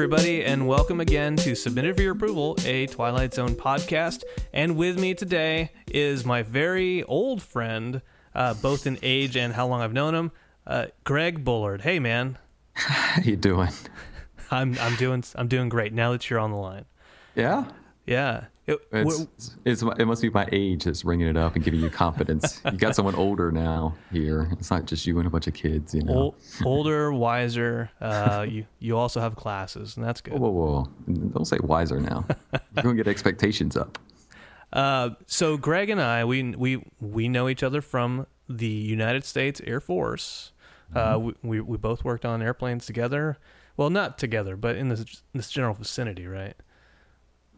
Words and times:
everybody, 0.00 0.42
and 0.42 0.66
welcome 0.66 0.98
again 0.98 1.36
to 1.36 1.54
Submitted 1.54 1.94
for 1.94 2.00
Your 2.00 2.12
Approval, 2.12 2.56
a 2.64 2.86
Twilight 2.86 3.34
Zone 3.34 3.54
podcast. 3.54 4.22
And 4.50 4.74
with 4.74 4.98
me 4.98 5.12
today 5.12 5.72
is 5.88 6.24
my 6.24 6.42
very 6.42 7.02
old 7.02 7.42
friend, 7.42 8.00
uh, 8.34 8.54
both 8.54 8.86
in 8.86 8.98
age 9.02 9.36
and 9.36 9.52
how 9.52 9.66
long 9.66 9.82
I've 9.82 9.92
known 9.92 10.14
him, 10.14 10.32
uh, 10.66 10.86
Greg 11.04 11.44
Bullard. 11.44 11.82
Hey, 11.82 11.98
man. 11.98 12.38
How 12.72 13.20
you 13.24 13.36
doing? 13.36 13.68
I'm 14.50 14.78
I'm 14.80 14.96
doing 14.96 15.22
I'm 15.34 15.48
doing 15.48 15.68
great 15.68 15.92
now 15.92 16.12
that 16.12 16.30
you're 16.30 16.40
on 16.40 16.50
the 16.50 16.56
line. 16.56 16.86
Yeah, 17.34 17.66
Yeah. 18.06 18.44
It- 18.70 18.80
it's, 18.92 19.56
it's 19.64 19.82
it 19.82 20.06
must 20.06 20.22
be 20.22 20.30
my 20.30 20.48
age 20.52 20.84
that's 20.84 21.04
ringing 21.04 21.28
it 21.28 21.36
up 21.36 21.54
and 21.56 21.64
giving 21.64 21.80
you 21.80 21.90
confidence. 21.90 22.60
you 22.64 22.72
got 22.78 22.94
someone 22.96 23.14
older 23.14 23.50
now 23.52 23.94
here. 24.12 24.48
It's 24.52 24.70
not 24.70 24.84
just 24.86 25.06
you 25.06 25.18
and 25.18 25.26
a 25.26 25.30
bunch 25.30 25.46
of 25.46 25.54
kids, 25.54 25.94
you 25.94 26.02
know. 26.02 26.12
ol- 26.14 26.34
older, 26.64 27.12
wiser. 27.12 27.90
Uh, 28.00 28.46
you 28.48 28.66
you 28.78 28.96
also 28.96 29.20
have 29.20 29.36
classes, 29.36 29.96
and 29.96 30.04
that's 30.04 30.20
good. 30.20 30.34
Whoa, 30.34 30.48
whoa, 30.50 30.84
whoa! 31.06 31.14
Don't 31.32 31.44
say 31.46 31.58
wiser 31.62 32.00
now. 32.00 32.24
You're 32.52 32.82
gonna 32.82 32.94
get 32.94 33.08
expectations 33.08 33.76
up. 33.76 33.98
Uh, 34.72 35.10
so 35.26 35.56
Greg 35.56 35.90
and 35.90 36.00
I, 36.00 36.24
we 36.24 36.54
we 36.54 36.82
we 37.00 37.28
know 37.28 37.48
each 37.48 37.62
other 37.62 37.80
from 37.80 38.26
the 38.48 38.66
United 38.68 39.24
States 39.24 39.60
Air 39.66 39.80
Force. 39.80 40.52
Uh, 40.94 41.18
we, 41.20 41.34
we 41.42 41.60
we 41.60 41.76
both 41.76 42.04
worked 42.04 42.24
on 42.24 42.42
airplanes 42.42 42.84
together. 42.86 43.38
Well, 43.76 43.90
not 43.90 44.18
together, 44.18 44.56
but 44.56 44.76
in 44.76 44.88
this 44.88 45.22
this 45.32 45.50
general 45.50 45.74
vicinity, 45.74 46.26
right? 46.26 46.54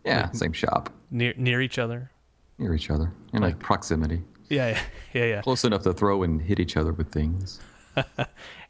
Yeah, 0.05 0.31
same 0.33 0.53
shop, 0.53 0.91
Near 1.11 1.35
near 1.37 1.61
each 1.61 1.79
other. 1.79 2.11
near 2.59 2.75
each 2.75 2.91
other, 2.91 3.13
in 3.33 3.43
like 3.43 3.59
proximity, 3.59 4.23
Yeah, 4.49 4.69
yeah, 4.69 4.81
yeah, 5.15 5.25
yeah. 5.27 5.41
close 5.43 5.65
enough 5.65 5.83
to 5.85 5.93
throw 5.93 6.23
and 6.23 6.41
hit 6.43 6.59
each 6.61 6.77
other 6.77 6.93
with 6.93 7.11
things. 7.13 7.61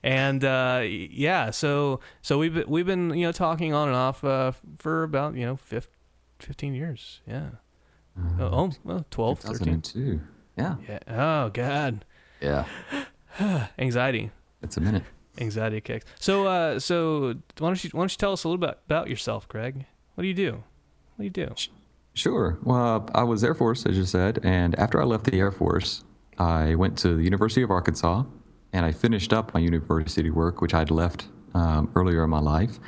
And 0.05 0.43
uh, 0.45 0.83
yeah, 0.85 1.51
so 1.53 2.01
so 2.23 2.37
we've 2.37 2.53
been, 2.53 2.69
we've 2.69 2.87
been 2.87 3.11
you 3.15 3.25
know 3.25 3.31
talking 3.31 3.73
on 3.73 3.87
and 3.87 3.97
off 3.97 4.25
uh, 4.25 4.51
for 4.79 5.05
about 5.05 5.37
you 5.37 5.47
know 5.47 5.55
fif- 5.55 5.89
15 6.41 6.75
years. 6.75 7.21
Yeah. 7.25 7.51
oh, 8.41 8.73
well, 8.83 9.07
12, 9.13 9.39
13. 9.39 9.81
2002. 9.81 10.21
Yeah, 10.59 10.75
Yeah. 10.89 10.99
Oh 11.07 11.51
God, 11.51 12.05
yeah. 12.41 12.65
anxiety. 13.79 14.33
It's 14.61 14.77
a 14.77 14.81
minute. 14.81 15.05
anxiety 15.41 15.81
kicks. 15.81 16.05
So, 16.19 16.47
uh, 16.49 16.81
so 16.81 17.35
why 17.59 17.69
don't 17.69 17.85
you 17.85 17.91
why 17.93 18.01
don't 18.01 18.13
you 18.13 18.19
tell 18.19 18.33
us 18.33 18.43
a 18.43 18.49
little 18.49 18.59
bit 18.67 18.79
about 18.87 19.09
yourself, 19.09 19.47
Greg? 19.47 19.87
What 20.17 20.23
do 20.23 20.29
you 20.29 20.35
do? 20.35 20.65
What 21.17 21.23
do 21.23 21.25
you 21.25 21.47
do? 21.47 21.55
Sure. 22.15 22.59
Well, 22.63 23.09
I 23.15 23.23
was 23.23 23.43
Air 23.43 23.55
Force, 23.55 23.87
as 23.87 23.97
you 23.97 24.05
said, 24.05 24.41
and 24.43 24.79
after 24.79 25.01
I 25.01 25.05
left 25.05 25.25
the 25.25 25.39
Air 25.39 25.51
Force, 25.51 26.05
I 26.39 26.75
went 26.75 26.99
to 26.99 27.17
the 27.17 27.23
University 27.23 27.63
of 27.63 27.71
Arkansas, 27.71 28.25
and 28.73 28.85
I 28.85 28.93
finished 28.93 29.33
up 29.33 29.55
my 29.55 29.61
university 29.61 30.31
work, 30.31 30.61
which 30.61 30.75
I'd 30.75 30.91
left 30.91 31.27
um, 31.55 31.91
earlier 31.95 32.25
in 32.25 32.31
my 32.31 32.41
life. 32.41 32.79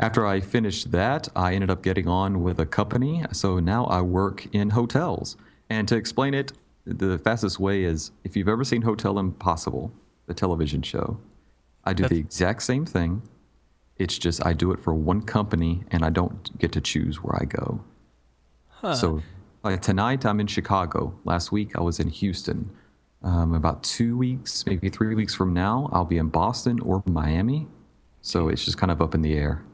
After 0.00 0.26
I 0.26 0.40
finished 0.40 0.92
that, 0.92 1.28
I 1.34 1.54
ended 1.54 1.70
up 1.70 1.82
getting 1.82 2.06
on 2.06 2.42
with 2.42 2.60
a 2.60 2.66
company, 2.66 3.24
so 3.32 3.58
now 3.58 3.84
I 3.86 4.00
work 4.00 4.46
in 4.52 4.70
hotels. 4.70 5.36
And 5.70 5.88
to 5.88 5.96
explain 5.96 6.34
it, 6.34 6.52
the 6.84 7.18
fastest 7.18 7.58
way 7.60 7.84
is 7.84 8.12
if 8.24 8.36
you've 8.36 8.48
ever 8.48 8.64
seen 8.64 8.82
Hotel 8.82 9.18
Impossible, 9.18 9.92
the 10.26 10.34
television 10.34 10.82
show, 10.82 11.18
I 11.84 11.92
do 11.94 12.06
the 12.06 12.18
exact 12.18 12.62
same 12.62 12.86
thing. 12.86 13.22
It's 13.98 14.16
just 14.18 14.44
I 14.46 14.52
do 14.52 14.72
it 14.72 14.80
for 14.80 14.94
one 14.94 15.22
company, 15.22 15.84
and 15.90 16.04
I 16.04 16.10
don't 16.10 16.56
get 16.58 16.72
to 16.72 16.80
choose 16.80 17.22
where 17.22 17.36
I 17.40 17.44
go. 17.44 17.82
So, 18.94 19.22
like 19.64 19.82
tonight, 19.82 20.24
I'm 20.24 20.38
in 20.38 20.46
Chicago. 20.46 21.18
Last 21.24 21.50
week, 21.50 21.76
I 21.76 21.80
was 21.80 21.98
in 21.98 22.08
Houston. 22.08 22.70
Um, 23.24 23.54
about 23.54 23.82
two 23.82 24.16
weeks, 24.16 24.64
maybe 24.64 24.88
three 24.88 25.16
weeks 25.16 25.34
from 25.34 25.52
now, 25.52 25.90
I'll 25.92 26.04
be 26.04 26.18
in 26.18 26.28
Boston 26.28 26.78
or 26.80 27.02
Miami. 27.04 27.66
So 28.22 28.48
it's 28.48 28.64
just 28.64 28.78
kind 28.78 28.92
of 28.92 29.02
up 29.02 29.14
in 29.14 29.22
the 29.22 29.34
air. 29.34 29.64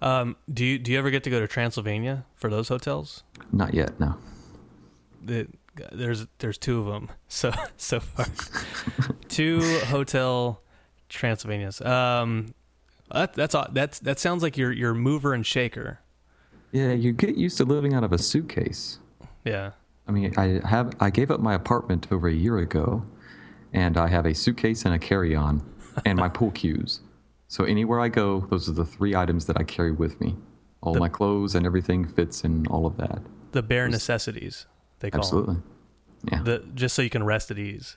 Um, 0.00 0.36
do 0.52 0.64
you 0.64 0.78
do 0.78 0.92
you 0.92 0.98
ever 0.98 1.10
get 1.10 1.24
to 1.24 1.30
go 1.30 1.40
to 1.40 1.48
Transylvania 1.48 2.24
for 2.36 2.48
those 2.48 2.68
hotels? 2.68 3.24
Not 3.50 3.74
yet, 3.74 3.98
no. 3.98 4.16
The, 5.22 5.48
there's 5.90 6.26
there's 6.38 6.58
two 6.58 6.78
of 6.78 6.86
them 6.86 7.10
so 7.28 7.52
so 7.76 7.98
far. 7.98 8.26
two 9.28 9.60
hotel 9.86 10.62
Transylvanias. 11.10 11.84
Um, 11.84 12.54
that, 13.12 13.34
that's 13.34 13.54
that's 13.72 13.98
that 14.00 14.18
sounds 14.18 14.42
like 14.42 14.56
your 14.56 14.72
your 14.72 14.94
mover 14.94 15.34
and 15.34 15.46
shaker. 15.46 16.00
Yeah, 16.72 16.92
you 16.92 17.12
get 17.12 17.36
used 17.36 17.56
to 17.58 17.64
living 17.64 17.94
out 17.94 18.04
of 18.04 18.12
a 18.12 18.18
suitcase. 18.18 18.98
Yeah. 19.44 19.72
I 20.08 20.12
mean, 20.12 20.34
I 20.36 20.60
have 20.66 20.94
I 21.00 21.10
gave 21.10 21.30
up 21.30 21.40
my 21.40 21.54
apartment 21.54 22.08
over 22.10 22.28
a 22.28 22.34
year 22.34 22.58
ago, 22.58 23.04
and 23.72 23.96
I 23.96 24.08
have 24.08 24.26
a 24.26 24.34
suitcase 24.34 24.84
and 24.84 24.94
a 24.94 24.98
carry-on, 24.98 25.62
and 26.04 26.18
my 26.18 26.28
pool 26.28 26.50
cues. 26.52 27.00
So 27.48 27.64
anywhere 27.64 28.00
I 28.00 28.08
go, 28.08 28.46
those 28.50 28.68
are 28.68 28.72
the 28.72 28.84
three 28.84 29.14
items 29.14 29.46
that 29.46 29.58
I 29.58 29.62
carry 29.62 29.92
with 29.92 30.20
me. 30.20 30.36
All 30.82 30.94
my 30.94 31.08
clothes 31.08 31.54
and 31.54 31.66
everything 31.66 32.06
fits 32.06 32.44
in 32.44 32.66
all 32.68 32.86
of 32.86 32.96
that. 32.98 33.20
The 33.52 33.62
bare 33.62 33.88
necessities 33.88 34.66
they 35.00 35.10
call 35.10 35.20
Absolutely. 35.20 35.56
Yeah. 36.30 36.42
The 36.42 36.64
just 36.74 36.94
so 36.94 37.02
you 37.02 37.10
can 37.10 37.24
rest 37.24 37.50
at 37.50 37.58
ease. 37.58 37.96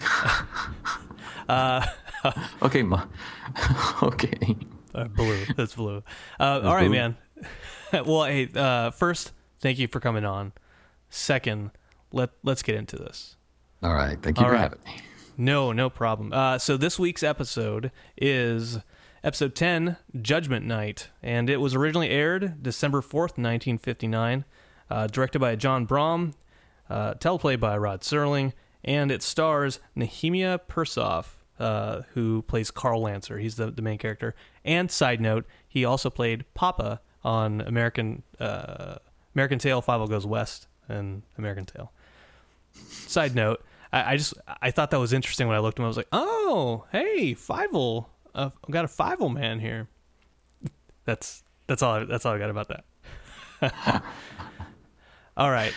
okay, 2.62 2.82
ma. 2.82 3.04
okay. 4.02 4.56
Uh, 4.94 5.04
blue. 5.04 5.44
That's 5.56 5.74
blue. 5.74 6.02
Uh, 6.38 6.60
all 6.64 6.74
right, 6.74 6.88
blue. 6.88 6.90
man. 6.90 7.16
well, 8.04 8.24
hey, 8.24 8.48
uh, 8.54 8.90
first, 8.90 9.32
thank 9.60 9.78
you 9.78 9.88
for 9.88 10.00
coming 10.00 10.24
on. 10.24 10.52
Second, 11.10 11.70
let 12.12 12.30
let's 12.42 12.62
get 12.62 12.74
into 12.74 12.96
this. 12.96 13.36
All 13.82 13.94
right. 13.94 14.20
Thank 14.20 14.38
you 14.38 14.44
All 14.44 14.50
for 14.50 14.54
right. 14.54 14.62
having 14.62 14.80
me. 14.84 14.96
No, 15.36 15.72
no 15.72 15.88
problem. 15.88 16.32
Uh, 16.32 16.58
so 16.58 16.76
this 16.76 16.98
week's 16.98 17.22
episode 17.22 17.92
is 18.16 18.78
episode 19.22 19.54
10, 19.54 19.96
Judgment 20.20 20.66
Night, 20.66 21.10
and 21.22 21.48
it 21.48 21.58
was 21.58 21.76
originally 21.76 22.10
aired 22.10 22.60
December 22.62 23.00
4th, 23.00 23.38
1959, 23.38 24.44
uh, 24.90 25.06
directed 25.06 25.38
by 25.38 25.54
John 25.54 25.84
Brahm, 25.84 26.34
uh, 26.90 27.14
teleplay 27.14 27.58
by 27.58 27.78
Rod 27.78 28.00
Serling, 28.00 28.52
and 28.88 29.12
it 29.12 29.22
stars 29.22 29.80
Nehemiah 29.94 30.58
Persoff, 30.66 31.26
uh, 31.58 32.02
who 32.14 32.40
plays 32.40 32.70
Carl 32.70 33.02
Lancer. 33.02 33.38
He's 33.38 33.56
the, 33.56 33.70
the 33.70 33.82
main 33.82 33.98
character. 33.98 34.34
And 34.64 34.90
side 34.90 35.20
note, 35.20 35.44
he 35.68 35.84
also 35.84 36.08
played 36.08 36.46
Papa 36.54 37.02
on 37.22 37.60
American 37.60 38.22
uh, 38.40 38.96
American 39.34 39.58
Tail, 39.58 39.82
Fievel 39.82 40.08
Goes 40.08 40.26
West, 40.26 40.68
and 40.88 41.22
American 41.36 41.66
Tail. 41.66 41.92
Side 42.72 43.34
note, 43.34 43.62
I, 43.92 44.14
I 44.14 44.16
just 44.16 44.32
I 44.62 44.70
thought 44.70 44.90
that 44.90 44.98
was 44.98 45.12
interesting 45.12 45.46
when 45.48 45.56
I 45.56 45.60
looked 45.60 45.78
him. 45.78 45.84
I 45.84 45.88
was 45.88 45.98
like, 45.98 46.08
oh, 46.10 46.86
hey, 46.90 47.34
Fievel, 47.34 48.06
uh, 48.34 48.48
I've 48.64 48.70
got 48.70 48.86
a 48.86 48.88
Fievel 48.88 49.32
man 49.32 49.60
here. 49.60 49.86
That's 51.04 51.44
that's 51.66 51.82
all. 51.82 51.92
I, 51.96 52.04
that's 52.04 52.24
all 52.24 52.32
I 52.32 52.38
got 52.38 52.48
about 52.48 52.68
that. 52.68 54.02
all 55.36 55.50
right, 55.50 55.74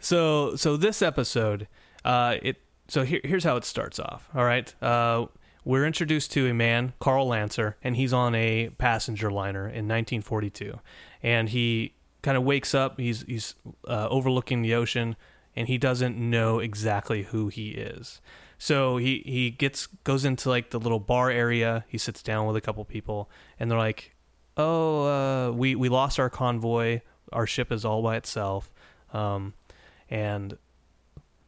so 0.00 0.56
so 0.56 0.76
this 0.76 1.00
episode, 1.00 1.68
uh, 2.04 2.36
it 2.42 2.56
so 2.88 3.04
here, 3.04 3.20
here's 3.22 3.44
how 3.44 3.56
it 3.56 3.64
starts 3.64 3.98
off. 4.00 4.28
All 4.34 4.44
right, 4.44 4.74
uh, 4.82 5.26
we're 5.64 5.86
introduced 5.86 6.32
to 6.32 6.48
a 6.48 6.54
man, 6.54 6.92
Carl 6.98 7.28
Lancer, 7.28 7.76
and 7.82 7.96
he's 7.96 8.12
on 8.12 8.34
a 8.34 8.70
passenger 8.78 9.30
liner 9.30 9.62
in 9.62 9.86
1942, 9.86 10.78
and 11.22 11.48
he 11.48 11.94
kind 12.22 12.36
of 12.36 12.44
wakes 12.44 12.74
up. 12.74 12.98
He's 12.98 13.22
he's 13.22 13.54
uh, 13.86 14.08
overlooking 14.10 14.62
the 14.62 14.74
ocean, 14.74 15.16
and 15.54 15.68
he 15.68 15.78
doesn't 15.78 16.16
know 16.16 16.58
exactly 16.58 17.24
who 17.24 17.48
he 17.48 17.70
is. 17.70 18.20
So 18.58 18.96
he 18.96 19.22
he 19.24 19.50
gets 19.50 19.86
goes 20.04 20.24
into 20.24 20.48
like 20.48 20.70
the 20.70 20.80
little 20.80 21.00
bar 21.00 21.30
area. 21.30 21.84
He 21.88 21.98
sits 21.98 22.22
down 22.22 22.46
with 22.46 22.56
a 22.56 22.60
couple 22.60 22.84
people, 22.84 23.30
and 23.58 23.70
they're 23.70 23.78
like, 23.78 24.14
"Oh, 24.56 25.04
uh, 25.06 25.52
we 25.52 25.74
we 25.74 25.88
lost 25.88 26.18
our 26.18 26.30
convoy. 26.30 27.00
Our 27.32 27.46
ship 27.46 27.72
is 27.72 27.84
all 27.84 28.02
by 28.02 28.16
itself." 28.16 28.70
Um, 29.12 29.54
and 30.10 30.58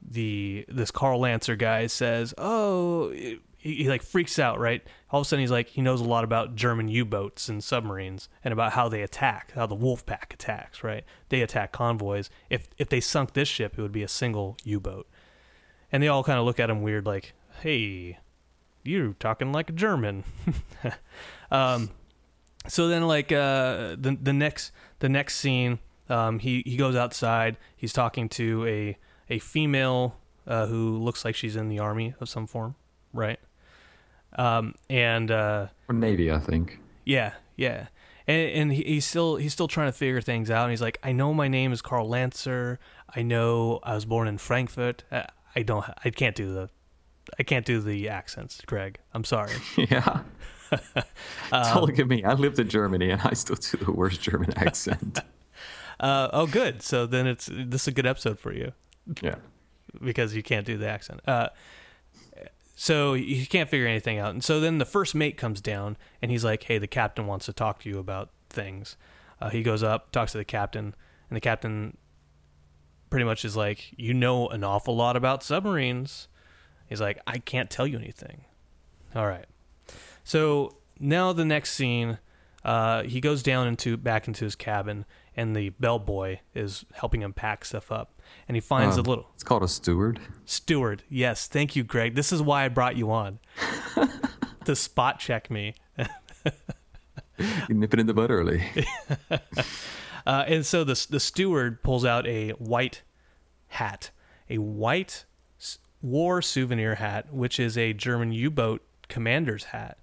the 0.07 0.65
this 0.69 0.91
Carl 0.91 1.21
Lancer 1.21 1.57
guy 1.57 1.87
says, 1.87 2.35
"Oh." 2.39 3.13
He, 3.63 3.77
he 3.77 3.89
like 3.89 4.03
freaks 4.03 4.41
out, 4.41 4.59
right? 4.59 4.83
All 5.09 5.21
of 5.21 5.25
a 5.25 5.29
sudden, 5.29 5.41
he's 5.41 5.53
like, 5.53 5.69
he 5.69 5.83
knows 5.83 6.01
a 6.01 6.05
lot 6.05 6.25
about 6.25 6.57
German 6.57 6.89
U-boats 6.89 7.49
and 7.49 7.63
submarines, 7.63 8.29
and 8.43 8.51
about 8.51 8.73
how 8.73 8.89
they 8.89 9.03
attack, 9.03 9.53
how 9.55 9.67
the 9.67 9.77
Wolf 9.77 10.05
Pack 10.05 10.35
attacks, 10.35 10.83
right? 10.83 11.05
They 11.29 11.43
attack 11.43 11.71
convoys. 11.71 12.29
If 12.51 12.67
if 12.77 12.89
they 12.89 12.99
sunk 12.99 13.35
this 13.35 13.47
ship, 13.47 13.79
it 13.79 13.83
would 13.83 13.93
be 13.93 14.03
a 14.03 14.09
single 14.09 14.57
U-boat, 14.65 15.07
and 15.93 16.03
they 16.03 16.09
all 16.09 16.25
kind 16.25 16.41
of 16.41 16.45
look 16.45 16.59
at 16.59 16.71
him 16.71 16.83
weird, 16.83 17.07
like, 17.07 17.35
"Hey, 17.61 18.19
you're 18.83 19.13
talking 19.21 19.53
like 19.53 19.71
a 19.71 19.75
German." 19.75 20.25
um, 21.53 21.91
so 22.67 22.89
then, 22.89 23.07
like 23.07 23.31
uh, 23.31 23.97
the 23.97 24.19
the 24.21 24.33
next 24.33 24.73
the 24.99 25.09
next 25.09 25.37
scene, 25.37 25.79
um, 26.09 26.41
he 26.41 26.63
he 26.67 26.77
goes 26.77 26.97
outside. 26.97 27.57
He's 27.77 27.93
talking 27.93 28.29
to 28.31 28.67
a 28.67 28.97
a 29.31 29.39
female 29.39 30.17
uh, 30.47 30.67
who 30.67 30.99
looks 30.99 31.25
like 31.25 31.35
she's 31.35 31.57
in 31.57 31.69
the 31.69 31.79
army 31.79 32.15
of 32.21 32.29
some 32.29 32.47
form, 32.47 32.75
right? 33.13 33.39
Um, 34.35 34.75
and 34.89 35.31
uh, 35.31 35.69
Or 35.89 35.95
Navy, 35.95 36.31
I 36.33 36.39
think. 36.39 36.79
yeah, 37.05 37.33
yeah. 37.57 37.87
And, 38.27 38.51
and 38.51 38.73
he, 38.73 38.83
he's 38.85 39.05
still 39.05 39.37
he's 39.37 39.53
still 39.53 39.69
trying 39.69 39.89
to 39.89 39.93
figure 39.93 40.21
things 40.21 40.51
out. 40.51 40.63
And 40.63 40.71
he's 40.71 40.81
like, 40.81 40.99
I 41.03 41.13
know 41.13 41.35
my 41.35 41.49
name 41.49 41.73
is 41.73 41.83
Carl 41.83 42.09
Lancer. 42.09 42.79
I 43.15 43.23
know 43.23 43.81
I 43.83 43.95
was 43.95 44.05
born 44.05 44.29
in 44.29 44.39
Frankfurt. 44.39 45.03
I, 45.11 45.27
I 45.57 45.63
don't 45.63 45.85
I 46.05 46.11
can't 46.11 46.37
do 46.37 46.53
the 46.55 46.71
I 47.39 47.43
can't 47.43 47.67
do 47.67 47.81
the 47.81 48.09
accents, 48.09 48.61
Greg. 48.65 48.99
I'm 49.13 49.25
sorry. 49.25 49.53
yeah. 49.77 50.21
Don't 51.51 51.85
look 51.87 51.99
at 51.99 52.09
me. 52.09 52.25
I 52.25 52.33
lived 52.33 52.59
in 52.59 52.69
Germany 52.69 53.11
and 53.11 53.21
I 53.23 53.35
still 53.35 53.57
do 53.57 53.85
the 53.85 53.93
worst 53.93 54.21
German 54.23 54.57
accent. 54.57 55.21
Uh, 56.01 56.29
oh, 56.33 56.47
good. 56.49 56.83
So 56.83 57.07
then 57.07 57.29
it's 57.29 57.47
this 57.53 57.83
is 57.83 57.89
a 57.89 57.93
good 57.93 58.07
episode 58.07 58.37
for 58.41 58.53
you 58.53 58.73
yeah. 59.23 59.37
because 60.03 60.35
you 60.35 60.43
can't 60.43 60.67
do 60.67 60.77
the 60.77 60.89
accent. 60.89 61.21
Uh, 61.27 61.49
so 62.75 63.15
you 63.15 63.47
can't 63.47 63.69
figure 63.69 63.87
anything 63.87 64.19
out. 64.19 64.31
And 64.31 64.43
so 64.43 64.59
then 64.59 64.79
the 64.79 64.85
first 64.85 65.15
mate 65.15 65.37
comes 65.37 65.61
down 65.61 65.97
and 66.21 66.31
he's 66.31 66.45
like, 66.45 66.65
"Hey, 66.65 66.79
the 66.79 66.87
captain 66.87 67.27
wants 67.27 67.47
to 67.47 67.53
talk 67.53 67.81
to 67.81 67.89
you 67.89 67.99
about 67.99 68.31
things." 68.51 68.97
Uh, 69.41 69.51
he 69.51 69.63
goes 69.63 69.83
up, 69.83 70.11
talks 70.11 70.33
to 70.33 70.39
the 70.39 70.45
captain, 70.45 70.95
and 71.29 71.37
the 71.37 71.41
captain 71.41 71.97
pretty 73.11 73.25
much 73.25 73.45
is 73.45 73.57
like, 73.57 73.93
"You 73.97 74.15
know 74.15 74.49
an 74.49 74.65
awful 74.65 74.97
lot 74.97 75.17
about 75.17 75.43
submarines." 75.43 76.29
He's 76.89 77.01
like, 77.01 77.21
"I 77.27 77.39
can't 77.39 77.71
tell 77.71 77.87
you 77.87 77.99
anything." 77.99 78.47
All 79.15 79.27
right. 79.27 79.47
So 80.25 80.79
now 80.99 81.33
the 81.33 81.45
next 81.45 81.73
scene, 81.73 82.19
uh, 82.65 83.03
he 83.03 83.21
goes 83.21 83.43
down 83.43 83.69
into 83.69 83.97
back 83.97 84.29
into 84.29 84.45
his 84.45 84.55
cabin, 84.55 85.05
and 85.37 85.55
the 85.55 85.71
bellboy 85.71 86.39
is 86.55 86.85
helping 86.95 87.23
him 87.23 87.33
pack 87.33 87.65
stuff 87.65 87.93
up, 87.93 88.21
and 88.49 88.57
he 88.57 88.61
finds 88.61 88.97
Um, 88.99 89.05
a 89.05 89.09
little 89.09 89.27
It's 89.35 89.43
called 89.45 89.63
a 89.63 89.69
steward. 89.69 90.21
steward. 90.45 91.03
Yes, 91.09 91.47
thank 91.47 91.75
you, 91.77 91.85
Greg. 91.85 92.15
This 92.15 92.33
is 92.33 92.43
why 92.43 92.65
I 92.65 92.69
brought 92.69 92.97
you 92.97 93.11
on 93.11 93.39
to 94.65 94.75
spot 94.77 95.19
check 95.19 95.51
me. 95.51 95.75
You 97.69 97.75
nip 97.75 97.93
it 97.95 98.01
in 98.01 98.07
the 98.07 98.15
bud 98.15 98.31
early. 98.31 98.65
Uh, 100.25 100.45
and 100.47 100.65
so 100.65 100.85
the 100.85 101.05
the 101.11 101.19
steward 101.19 101.83
pulls 101.83 102.05
out 102.05 102.25
a 102.29 102.51
white 102.51 103.03
hat, 103.67 104.11
a 104.49 104.59
white 104.59 105.25
war 106.01 106.41
souvenir 106.41 106.95
hat, 106.95 107.33
which 107.35 107.59
is 107.59 107.77
a 107.77 107.93
German 107.93 108.31
U-boat 108.31 108.83
commander's 109.09 109.65
hat. 109.65 109.99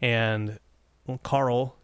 And 0.00 0.60
Carl, 1.24 1.75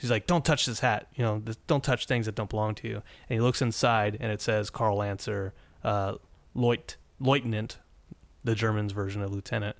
he's 0.00 0.10
like, 0.10 0.26
"Don't 0.26 0.44
touch 0.44 0.66
this 0.66 0.80
hat. 0.80 1.08
You 1.14 1.24
know, 1.24 1.40
this, 1.44 1.56
don't 1.66 1.84
touch 1.84 2.06
things 2.06 2.26
that 2.26 2.34
don't 2.34 2.50
belong 2.50 2.74
to 2.76 2.88
you." 2.88 2.96
And 2.96 3.36
he 3.36 3.40
looks 3.40 3.62
inside, 3.62 4.16
and 4.20 4.30
it 4.32 4.40
says 4.40 4.70
Carl 4.70 4.96
Lancer, 4.96 5.54
uh, 5.82 6.16
Leut, 6.54 6.96
Lieutenant, 7.20 7.78
the 8.42 8.54
German's 8.54 8.92
version 8.92 9.22
of 9.22 9.32
lieutenant, 9.32 9.76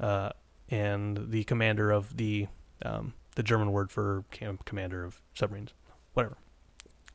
uh, 0.00 0.30
and 0.70 1.30
the 1.30 1.44
commander 1.44 1.90
of 1.90 2.16
the 2.16 2.48
um, 2.84 3.14
the 3.34 3.42
German 3.42 3.72
word 3.72 3.90
for 3.90 4.24
cam- 4.30 4.58
commander 4.64 5.04
of 5.04 5.20
submarines. 5.34 5.72
Whatever. 6.14 6.38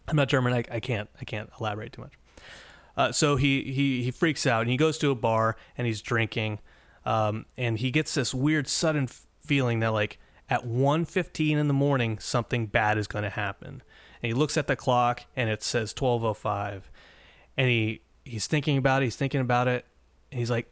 I'm 0.07 0.15
not 0.15 0.27
German. 0.29 0.53
I, 0.53 0.63
I 0.71 0.79
can't 0.79 1.09
I 1.19 1.25
can't 1.25 1.49
elaborate 1.59 1.93
too 1.93 2.01
much. 2.01 2.13
Uh, 2.97 3.11
so 3.11 3.35
he, 3.37 3.63
he 3.71 4.03
he 4.03 4.11
freaks 4.11 4.45
out 4.45 4.61
and 4.61 4.69
he 4.69 4.77
goes 4.77 4.97
to 4.99 5.11
a 5.11 5.15
bar 5.15 5.55
and 5.77 5.87
he's 5.87 6.01
drinking, 6.01 6.59
um, 7.05 7.45
and 7.57 7.79
he 7.79 7.89
gets 7.89 8.13
this 8.13 8.33
weird 8.33 8.67
sudden 8.67 9.03
f- 9.03 9.25
feeling 9.39 9.79
that 9.79 9.89
like 9.89 10.19
at 10.51 10.65
1.15 10.65 11.57
in 11.57 11.67
the 11.69 11.73
morning 11.73 12.19
something 12.19 12.67
bad 12.67 12.97
is 12.97 13.07
going 13.07 13.23
to 13.23 13.29
happen. 13.29 13.81
And 14.21 14.29
he 14.29 14.33
looks 14.33 14.57
at 14.57 14.67
the 14.67 14.75
clock 14.75 15.23
and 15.35 15.49
it 15.49 15.63
says 15.63 15.93
12:05, 15.93 16.83
and 17.57 17.69
he 17.69 18.01
he's 18.23 18.45
thinking 18.45 18.77
about 18.77 19.01
it. 19.01 19.05
He's 19.05 19.15
thinking 19.15 19.41
about 19.41 19.67
it, 19.67 19.85
and 20.31 20.37
he's 20.37 20.51
like, 20.51 20.71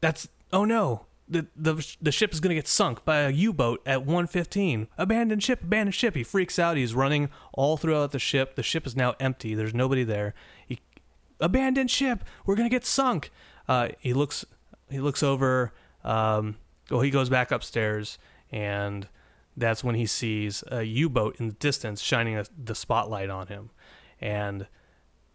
"That's 0.00 0.28
oh 0.52 0.64
no." 0.64 1.06
The, 1.30 1.46
the 1.54 1.96
the 2.00 2.12
ship 2.12 2.32
is 2.32 2.40
going 2.40 2.50
to 2.50 2.54
get 2.54 2.68
sunk 2.68 3.04
by 3.04 3.18
a 3.18 3.30
U-boat 3.30 3.82
at 3.84 4.06
1:15. 4.06 4.86
Abandoned 4.96 5.42
ship, 5.42 5.62
abandoned 5.62 5.94
ship. 5.94 6.14
He 6.14 6.22
freaks 6.22 6.58
out. 6.58 6.76
He's 6.76 6.94
running 6.94 7.30
all 7.52 7.76
throughout 7.76 8.12
the 8.12 8.18
ship. 8.18 8.54
The 8.54 8.62
ship 8.62 8.86
is 8.86 8.94
now 8.94 9.14
empty. 9.18 9.54
There's 9.54 9.74
nobody 9.74 10.04
there. 10.04 10.34
He 10.64 10.78
abandoned 11.40 11.90
ship. 11.90 12.24
We're 12.46 12.54
gonna 12.54 12.68
get 12.68 12.86
sunk. 12.86 13.30
Uh, 13.66 13.88
he 13.98 14.12
looks 14.12 14.44
he 14.88 15.00
looks 15.00 15.22
over. 15.22 15.72
Um, 16.04 16.56
well, 16.90 17.00
he 17.00 17.10
goes 17.10 17.28
back 17.28 17.50
upstairs, 17.50 18.18
and 18.50 19.08
that's 19.56 19.82
when 19.82 19.94
he 19.94 20.06
sees 20.06 20.62
a 20.68 20.82
U-boat 20.82 21.36
in 21.38 21.48
the 21.48 21.54
distance 21.54 22.00
shining 22.00 22.36
a, 22.36 22.44
the 22.56 22.74
spotlight 22.74 23.30
on 23.30 23.48
him, 23.48 23.70
and 24.20 24.66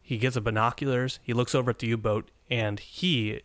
he 0.02 0.18
gets 0.18 0.36
a 0.36 0.42
binoculars. 0.42 1.20
He 1.24 1.34
looks 1.34 1.56
over 1.56 1.72
at 1.72 1.80
the 1.80 1.88
U-boat, 1.88 2.32
and 2.50 2.80
he, 2.80 3.42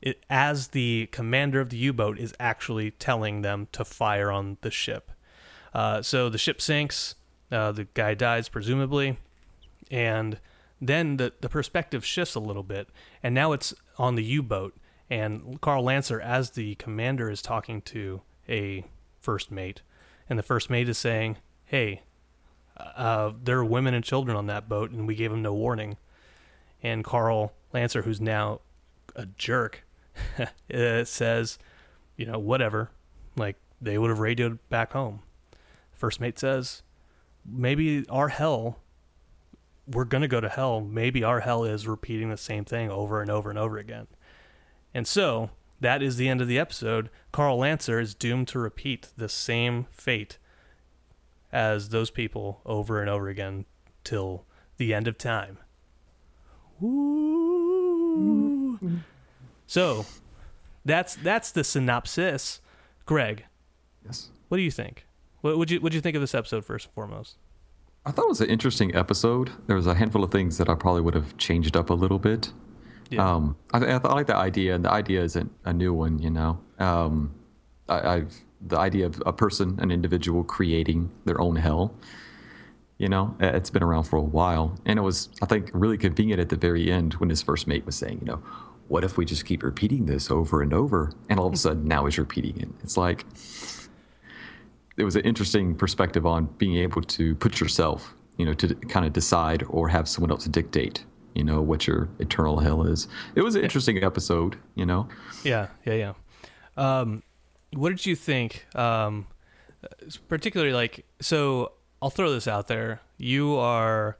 it, 0.00 0.24
as 0.28 0.68
the 0.68 1.08
commander 1.12 1.60
of 1.60 1.70
the 1.70 1.76
U-boat, 1.76 2.18
is 2.18 2.34
actually 2.38 2.90
telling 2.92 3.42
them 3.42 3.68
to 3.72 3.84
fire 3.84 4.30
on 4.30 4.58
the 4.60 4.70
ship. 4.70 5.10
Uh, 5.74 6.02
so 6.02 6.28
the 6.28 6.38
ship 6.38 6.60
sinks. 6.60 7.14
Uh, 7.50 7.70
the 7.70 7.84
guy 7.94 8.14
dies 8.14 8.48
presumably, 8.48 9.18
and 9.90 10.38
then 10.80 11.18
the 11.18 11.32
the 11.42 11.48
perspective 11.48 12.04
shifts 12.04 12.34
a 12.34 12.40
little 12.40 12.62
bit, 12.62 12.88
and 13.22 13.34
now 13.34 13.52
it's 13.52 13.74
on 13.98 14.14
the 14.14 14.24
U-boat, 14.24 14.74
and 15.10 15.60
Carl 15.60 15.84
Lancer, 15.84 16.18
as 16.20 16.52
the 16.52 16.74
commander, 16.76 17.30
is 17.30 17.42
talking 17.42 17.82
to 17.82 18.22
a 18.48 18.84
first 19.20 19.50
mate, 19.50 19.82
and 20.28 20.38
the 20.38 20.42
first 20.42 20.70
mate 20.70 20.88
is 20.88 20.98
saying, 20.98 21.36
"Hey, 21.64 22.02
uh, 22.76 23.32
there 23.42 23.58
are 23.58 23.64
women 23.64 23.94
and 23.94 24.04
children 24.04 24.36
on 24.36 24.46
that 24.46 24.68
boat, 24.68 24.90
and 24.90 25.06
we 25.06 25.14
gave 25.14 25.30
them 25.30 25.42
no 25.42 25.54
warning." 25.54 25.96
And 26.82 27.04
Carl 27.04 27.52
Lancer, 27.72 28.02
who's 28.02 28.20
now 28.20 28.60
a 29.14 29.26
jerk, 29.26 29.84
uh, 30.74 31.04
says, 31.04 31.58
"You 32.16 32.26
know, 32.26 32.38
whatever. 32.38 32.90
Like 33.36 33.56
they 33.80 33.98
would 33.98 34.10
have 34.10 34.20
radioed 34.20 34.58
back 34.68 34.92
home." 34.92 35.22
First 35.92 36.20
mate 36.20 36.38
says, 36.38 36.82
"Maybe 37.44 38.06
our 38.08 38.28
hell." 38.28 38.78
We're 39.84 40.04
gonna 40.04 40.28
go 40.28 40.40
to 40.40 40.48
hell. 40.48 40.80
Maybe 40.80 41.24
our 41.24 41.40
hell 41.40 41.64
is 41.64 41.88
repeating 41.88 42.30
the 42.30 42.36
same 42.36 42.64
thing 42.64 42.88
over 42.88 43.20
and 43.20 43.28
over 43.28 43.50
and 43.50 43.58
over 43.58 43.78
again. 43.78 44.06
And 44.94 45.08
so 45.08 45.50
that 45.82 46.02
is 46.02 46.16
the 46.16 46.28
end 46.28 46.40
of 46.40 46.48
the 46.48 46.58
episode. 46.58 47.10
Carl 47.30 47.58
Lancer 47.58 48.00
is 48.00 48.14
doomed 48.14 48.48
to 48.48 48.58
repeat 48.58 49.08
the 49.16 49.28
same 49.28 49.86
fate 49.90 50.38
as 51.52 51.90
those 51.90 52.10
people 52.10 52.60
over 52.64 53.00
and 53.00 53.10
over 53.10 53.28
again 53.28 53.66
till 54.04 54.44
the 54.78 54.94
end 54.94 55.06
of 55.06 55.18
time. 55.18 55.58
Woo. 57.72 58.78
So 59.66 60.06
that's 60.84 61.14
that's 61.16 61.50
the 61.52 61.64
synopsis. 61.64 62.60
Greg, 63.06 63.44
Yes. 64.04 64.30
what 64.48 64.56
do 64.58 64.62
you 64.62 64.70
think? 64.70 65.06
What 65.40 65.58
would 65.58 65.70
you 65.70 65.80
what 65.80 65.92
you 65.92 66.00
think 66.00 66.14
of 66.16 66.22
this 66.22 66.34
episode 66.34 66.64
first 66.64 66.86
and 66.86 66.94
foremost? 66.94 67.36
I 68.04 68.10
thought 68.10 68.24
it 68.24 68.28
was 68.30 68.40
an 68.40 68.50
interesting 68.50 68.94
episode. 68.94 69.50
There 69.66 69.76
was 69.76 69.86
a 69.86 69.94
handful 69.94 70.24
of 70.24 70.30
things 70.32 70.58
that 70.58 70.68
I 70.68 70.74
probably 70.74 71.02
would 71.02 71.14
have 71.14 71.36
changed 71.36 71.76
up 71.76 71.88
a 71.90 71.94
little 71.94 72.18
bit. 72.18 72.52
Yeah. 73.12 73.34
Um, 73.34 73.56
I, 73.72 73.78
I, 73.78 74.00
I 74.02 74.14
like 74.14 74.26
that 74.28 74.36
idea, 74.36 74.74
and 74.74 74.84
the 74.84 74.90
idea 74.90 75.22
isn't 75.22 75.52
a 75.64 75.72
new 75.72 75.92
one, 75.92 76.18
you 76.18 76.30
know. 76.30 76.58
Um, 76.78 77.34
I, 77.88 78.14
I've 78.14 78.34
the 78.66 78.78
idea 78.78 79.06
of 79.06 79.22
a 79.26 79.32
person, 79.32 79.78
an 79.80 79.90
individual 79.90 80.44
creating 80.44 81.10
their 81.24 81.40
own 81.40 81.56
hell. 81.56 81.94
You 82.98 83.08
know, 83.08 83.36
it's 83.40 83.70
been 83.70 83.82
around 83.82 84.04
for 84.04 84.16
a 84.16 84.22
while, 84.22 84.78
and 84.86 84.98
it 84.98 85.02
was, 85.02 85.28
I 85.42 85.46
think, 85.46 85.70
really 85.74 85.98
convenient 85.98 86.40
at 86.40 86.50
the 86.50 86.56
very 86.56 86.90
end 86.90 87.14
when 87.14 87.30
his 87.30 87.42
first 87.42 87.66
mate 87.66 87.84
was 87.84 87.96
saying, 87.96 88.20
you 88.20 88.26
know, 88.26 88.42
what 88.86 89.02
if 89.02 89.16
we 89.16 89.24
just 89.24 89.44
keep 89.44 89.62
repeating 89.62 90.06
this 90.06 90.30
over 90.30 90.62
and 90.62 90.72
over, 90.72 91.10
and 91.28 91.40
all 91.40 91.48
of 91.48 91.52
a 91.52 91.56
sudden 91.66 91.88
now 91.88 92.04
he's 92.04 92.18
repeating 92.18 92.60
it. 92.60 92.68
It's 92.82 92.96
like 92.96 93.24
it 94.96 95.04
was 95.04 95.16
an 95.16 95.22
interesting 95.22 95.74
perspective 95.74 96.26
on 96.26 96.46
being 96.58 96.76
able 96.76 97.02
to 97.02 97.34
put 97.36 97.60
yourself, 97.60 98.14
you 98.36 98.46
know, 98.46 98.54
to 98.54 98.74
kind 98.74 99.04
of 99.04 99.12
decide 99.12 99.64
or 99.68 99.88
have 99.88 100.08
someone 100.08 100.30
else 100.30 100.44
dictate, 100.44 101.04
you 101.34 101.44
know, 101.44 101.60
what 101.60 101.86
your 101.86 102.08
eternal 102.18 102.60
hell 102.60 102.82
is. 102.82 103.08
It 103.34 103.42
was 103.42 103.54
an 103.54 103.62
interesting 103.62 104.02
episode, 104.02 104.56
you 104.74 104.86
know. 104.86 105.08
Yeah, 105.44 105.68
yeah, 105.84 105.94
yeah. 105.94 106.12
Um, 106.76 107.22
what 107.72 107.90
did 107.90 108.06
you 108.06 108.16
think? 108.16 108.66
Um, 108.76 109.26
particularly, 110.28 110.72
like, 110.72 111.04
so 111.20 111.72
I'll 112.00 112.10
throw 112.10 112.32
this 112.32 112.46
out 112.46 112.68
there. 112.68 113.00
You 113.16 113.56
are, 113.56 114.16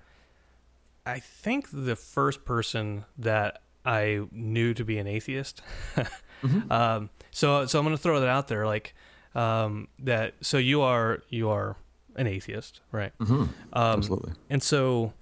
I 1.04 1.18
think, 1.18 1.68
the 1.72 1.96
first 1.96 2.44
person 2.44 3.04
that 3.18 3.62
I 3.84 4.22
knew 4.30 4.74
to 4.74 4.84
be 4.84 4.98
an 4.98 5.06
atheist. 5.06 5.62
um, 6.70 7.10
so, 7.30 7.66
so 7.66 7.78
I'm 7.78 7.84
going 7.84 7.96
to 7.96 8.02
throw 8.02 8.20
that 8.20 8.28
out 8.28 8.48
there, 8.48 8.66
like, 8.66 8.94
um, 9.34 9.88
that. 10.00 10.34
So 10.40 10.58
you 10.58 10.82
are, 10.82 11.22
you 11.28 11.50
are 11.50 11.76
an 12.16 12.26
atheist, 12.26 12.80
right? 12.90 13.12
Um, 13.20 13.54
Absolutely. 13.72 14.32
and 14.50 14.62
so 14.62 15.12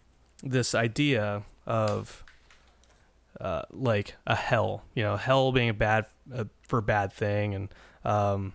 this 0.43 0.75
idea 0.75 1.43
of 1.71 2.25
uh, 3.41 3.63
like 3.71 4.17
a 4.27 4.35
hell, 4.35 4.83
you 4.95 5.05
know, 5.05 5.17
hell 5.17 5.53
being 5.53 5.69
a 5.69 5.75
bad 5.75 6.07
uh, 6.35 6.45
for 6.63 6.81
bad 6.81 7.13
thing, 7.13 7.55
and 7.55 7.69
um, 8.05 8.53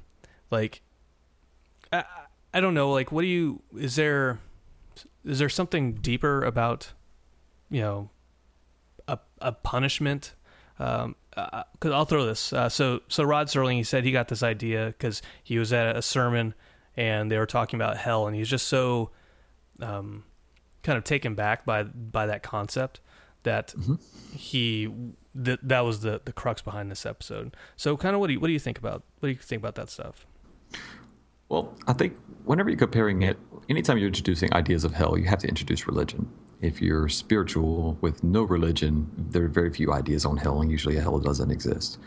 like 0.51 0.81
I, 1.93 2.03
I 2.53 2.59
don't 2.59 2.73
know, 2.73 2.91
like 2.91 3.13
what 3.13 3.21
do 3.21 3.27
you 3.27 3.61
is 3.77 3.95
there 3.95 4.39
is 5.23 5.39
there 5.39 5.47
something 5.47 5.93
deeper 5.93 6.43
about 6.43 6.91
you 7.69 7.81
know 7.81 8.09
a 9.07 9.17
a 9.39 9.53
punishment? 9.53 10.35
Um, 10.77 11.15
because 11.29 11.91
I'll 11.91 12.05
throw 12.05 12.25
this. 12.25 12.51
Uh, 12.51 12.67
so 12.67 12.99
so 13.07 13.23
Rod 13.23 13.47
Serling, 13.47 13.77
he 13.77 13.83
said 13.83 14.03
he 14.03 14.11
got 14.11 14.27
this 14.27 14.43
idea 14.43 14.87
because 14.87 15.21
he 15.41 15.57
was 15.57 15.71
at 15.71 15.95
a 15.95 16.01
sermon 16.01 16.53
and 16.97 17.31
they 17.31 17.37
were 17.37 17.45
talking 17.45 17.77
about 17.77 17.95
hell, 17.95 18.27
and 18.27 18.35
he's 18.35 18.49
just 18.49 18.67
so 18.67 19.11
um, 19.79 20.25
kind 20.83 20.97
of 20.97 21.05
taken 21.05 21.33
back 21.33 21.63
by 21.63 21.83
by 21.83 22.25
that 22.25 22.43
concept 22.43 22.99
that 23.45 23.73
he 24.35 24.91
that 25.33 25.59
that 25.67 25.81
was 25.81 26.01
the 26.01 26.21
the 26.25 26.33
crux 26.33 26.61
behind 26.61 26.91
this 26.91 27.05
episode. 27.05 27.55
So, 27.75 27.95
kind 27.97 28.13
of 28.13 28.19
what 28.19 28.27
do 28.27 28.33
you 28.33 28.39
what 28.39 28.47
do 28.47 28.53
you 28.53 28.59
think 28.59 28.77
about 28.77 29.03
what 29.19 29.27
do 29.27 29.33
you 29.33 29.39
think 29.39 29.61
about 29.61 29.75
that 29.75 29.89
stuff? 29.89 30.27
Well, 31.47 31.73
I 31.87 31.93
think 31.93 32.17
whenever 32.43 32.69
you're 32.69 32.77
comparing 32.77 33.21
it, 33.21 33.37
anytime 33.69 33.97
you're 33.97 34.07
introducing 34.07 34.53
ideas 34.53 34.83
of 34.83 34.93
hell, 34.93 35.17
you 35.17 35.25
have 35.25 35.39
to 35.39 35.47
introduce 35.47 35.87
religion. 35.87 36.27
If 36.59 36.81
you're 36.81 37.07
spiritual 37.07 37.97
with 38.01 38.23
no 38.23 38.43
religion, 38.43 39.11
there 39.15 39.43
are 39.43 39.47
very 39.47 39.69
few 39.69 39.93
ideas 39.93 40.25
on 40.25 40.37
hell, 40.37 40.61
and 40.61 40.71
usually 40.71 40.95
hell 40.95 41.19
doesn't 41.19 41.51
exist 41.51 41.99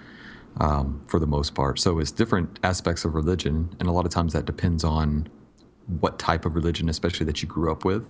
um, 0.58 1.02
for 1.06 1.20
the 1.20 1.26
most 1.26 1.54
part. 1.54 1.78
So 1.78 2.00
it's 2.00 2.10
different 2.10 2.58
aspects 2.64 3.04
of 3.04 3.14
religion, 3.14 3.70
and 3.78 3.88
a 3.88 3.92
lot 3.92 4.06
of 4.06 4.10
times 4.10 4.32
that 4.32 4.44
depends 4.44 4.82
on 4.82 5.28
what 6.00 6.18
type 6.18 6.44
of 6.44 6.54
religion, 6.56 6.88
especially 6.88 7.26
that 7.26 7.40
you 7.40 7.48
grew 7.48 7.70
up 7.70 7.84
with, 7.84 8.04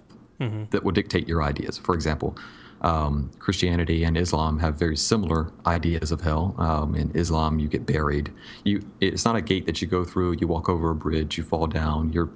that 0.71 0.85
will 0.85 0.93
dictate 0.93 1.29
your 1.29 1.43
ideas. 1.43 1.79
For 1.79 1.95
example, 1.95 2.37
um, 2.81 3.31
Christianity 3.39 4.05
and 4.05 4.17
Islam 4.17 4.61
have 4.61 4.79
very 4.79 4.97
similar 4.97 5.53
ideas 5.67 6.13
of 6.13 6.21
hell. 6.21 6.55
Um, 6.59 6.95
in 6.95 7.11
Islam, 7.17 7.59
you 7.59 7.69
get 7.69 7.87
buried. 7.87 8.33
You, 8.65 8.89
it's 9.01 9.25
not 9.25 9.37
a 9.37 9.41
gate 9.41 9.67
that 9.67 9.83
you 9.83 9.89
go 9.89 10.05
through. 10.05 10.37
You 10.41 10.47
walk 10.47 10.69
over 10.69 10.91
a 10.91 10.95
bridge. 10.95 11.37
You 11.37 11.45
fall 11.45 11.67
down. 11.67 12.13
You're 12.13 12.31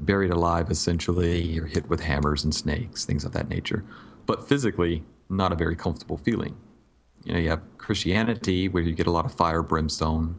buried 0.00 0.30
alive. 0.30 0.70
Essentially, 0.70 1.40
you're 1.40 1.66
hit 1.66 1.88
with 1.88 2.00
hammers 2.00 2.44
and 2.44 2.54
snakes, 2.54 3.04
things 3.04 3.24
of 3.24 3.32
that 3.32 3.48
nature. 3.48 3.84
But 4.26 4.46
physically, 4.46 5.02
not 5.28 5.52
a 5.52 5.56
very 5.56 5.76
comfortable 5.76 6.18
feeling. 6.18 6.56
You 7.24 7.32
know, 7.32 7.38
you 7.38 7.48
have 7.48 7.62
Christianity 7.78 8.68
where 8.68 8.82
you 8.82 8.94
get 8.94 9.06
a 9.06 9.10
lot 9.10 9.24
of 9.24 9.32
fire, 9.32 9.62
brimstone, 9.62 10.38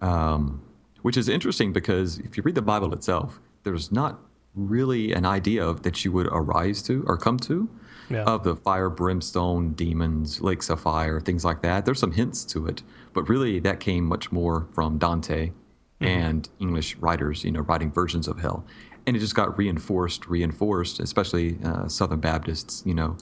um, 0.00 0.62
which 1.02 1.16
is 1.16 1.28
interesting 1.28 1.72
because 1.72 2.18
if 2.18 2.36
you 2.36 2.42
read 2.42 2.54
the 2.54 2.62
Bible 2.62 2.92
itself, 2.92 3.40
there's 3.62 3.92
not 3.92 4.18
really 4.54 5.12
an 5.12 5.24
idea 5.24 5.64
of, 5.64 5.82
that 5.82 6.04
you 6.04 6.12
would 6.12 6.26
arise 6.26 6.82
to 6.82 7.04
or 7.06 7.16
come 7.16 7.38
to 7.38 7.70
Yeah. 8.10 8.24
of 8.24 8.44
the 8.44 8.56
fire, 8.56 8.90
brimstone, 8.90 9.72
demons, 9.72 10.40
lakes 10.40 10.68
of 10.70 10.80
fire, 10.80 11.20
things 11.20 11.44
like 11.44 11.62
that. 11.62 11.84
There's 11.84 12.00
some 12.00 12.12
hints 12.12 12.44
to 12.46 12.66
it, 12.66 12.82
but 13.12 13.28
really 13.28 13.58
that 13.60 13.80
came 13.80 14.04
much 14.04 14.30
more 14.32 14.66
from 14.72 14.98
Dante 14.98 15.52
and 16.00 16.48
English 16.58 16.96
writers, 16.96 17.44
you 17.44 17.52
know, 17.52 17.60
writing 17.60 17.92
versions 17.92 18.26
of 18.26 18.40
hell. 18.40 18.64
And 19.06 19.16
it 19.16 19.20
just 19.20 19.34
got 19.34 19.56
reinforced, 19.56 20.26
reinforced, 20.26 21.00
especially 21.00 21.58
uh, 21.64 21.88
Southern 21.88 22.20
Baptists, 22.20 22.82
you 22.84 22.94
know, 22.94 23.16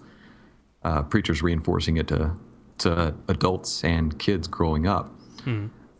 uh, 0.82 1.02
preachers 1.02 1.42
reinforcing 1.42 1.98
it 1.98 2.08
to, 2.08 2.34
to 2.78 3.14
adults 3.28 3.84
and 3.84 4.18
kids 4.18 4.48
growing 4.48 4.86
up. 4.86 5.14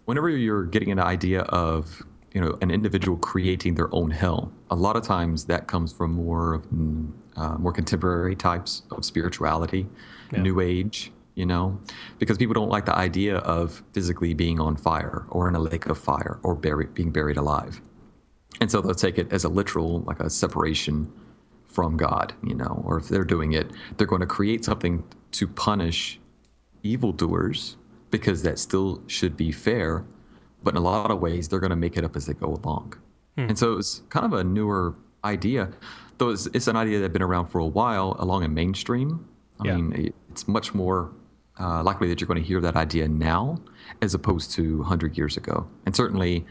Whenever 0.07 0.29
you're 0.31 0.65
getting 0.65 0.91
an 0.91 0.99
idea 0.99 1.43
of 1.43 2.03
you 2.33 2.41
know 2.41 2.57
an 2.61 2.71
individual 2.71 3.17
creating 3.17 3.75
their 3.75 3.93
own 3.95 4.11
hell, 4.11 4.53
a 4.71 4.77
lot 4.77 4.97
of 4.97 5.03
times 5.03 5.47
that 5.47 5.67
comes 5.67 5.93
from 5.93 6.13
more 6.13 6.55
of 6.55 6.67
uh, 7.37 7.57
more 7.59 7.73
contemporary 7.73 8.37
types 8.37 8.83
of 8.91 9.05
spirituality, 9.05 9.87
Yeah. 10.33 10.43
New 10.43 10.61
Age, 10.61 11.13
you 11.35 11.47
know, 11.47 11.81
because 12.19 12.39
people 12.39 12.55
don't 12.55 12.69
like 12.69 12.87
the 12.87 12.97
idea 12.97 13.39
of 13.39 13.83
physically 13.93 14.35
being 14.35 14.61
on 14.61 14.77
fire 14.77 15.27
or 15.31 15.49
in 15.49 15.55
a 15.55 15.61
lake 15.61 15.87
of 15.87 15.99
fire 15.99 16.39
or 16.43 16.55
buried, 16.55 16.95
being 16.95 17.11
buried 17.11 17.37
alive. 17.37 17.81
And 18.61 18.71
so 18.71 18.81
they'll 18.81 18.95
take 18.95 19.19
it 19.19 19.33
as 19.33 19.45
a 19.45 19.49
literal, 19.49 20.01
like 20.01 20.21
a 20.21 20.29
separation 20.29 21.11
from 21.67 21.97
God, 21.97 22.35
you 22.45 22.55
know, 22.55 22.83
or 22.85 22.99
if 22.99 23.09
they're 23.09 23.25
doing 23.25 23.53
it, 23.53 23.71
they're 23.97 24.07
going 24.07 24.21
to 24.21 24.27
create 24.27 24.65
something 24.65 25.05
to 25.33 25.47
punish 25.47 26.21
evildoers 26.83 27.77
because 28.11 28.43
that 28.43 28.59
still 28.59 29.03
should 29.07 29.37
be 29.37 29.53
fair. 29.53 30.05
But 30.63 30.75
in 30.75 30.79
a 30.79 30.81
lot 30.83 31.11
of 31.11 31.21
ways, 31.21 31.49
they're 31.49 31.61
going 31.61 31.71
to 31.71 31.77
make 31.77 31.97
it 31.97 32.05
up 32.05 32.17
as 32.17 32.27
they 32.27 32.35
go 32.35 32.55
along. 32.63 32.95
And 33.37 33.59
so 33.59 33.79
it's 33.79 34.03
kind 34.11 34.27
of 34.27 34.35
a 34.35 34.45
newer 34.45 34.95
idea, 35.25 35.71
though 36.19 36.29
it's, 36.29 36.45
it's 36.53 36.67
an 36.69 36.77
idea 36.77 37.01
that's 37.01 37.13
been 37.13 37.23
around 37.23 37.47
for 37.47 37.59
a 37.59 37.67
while 37.67 38.15
along 38.19 38.43
in 38.45 38.53
mainstream. 38.53 39.25
I 39.61 39.69
Yeah. 39.69 39.77
mean, 39.77 39.93
it- 39.95 40.15
it's 40.31 40.47
much 40.47 40.75
more 40.75 41.11
uh, 41.59 41.83
likely 41.83 42.09
that 42.09 42.21
you're 42.21 42.29
going 42.29 42.41
to 42.43 42.47
hear 42.47 42.61
that 42.61 42.77
idea 42.77 43.07
now 43.09 43.59
as 44.03 44.13
opposed 44.15 44.51
to 44.53 44.79
100 44.79 45.17
years 45.19 45.37
ago. 45.37 45.67
And 45.87 45.95
certainly 45.97 46.47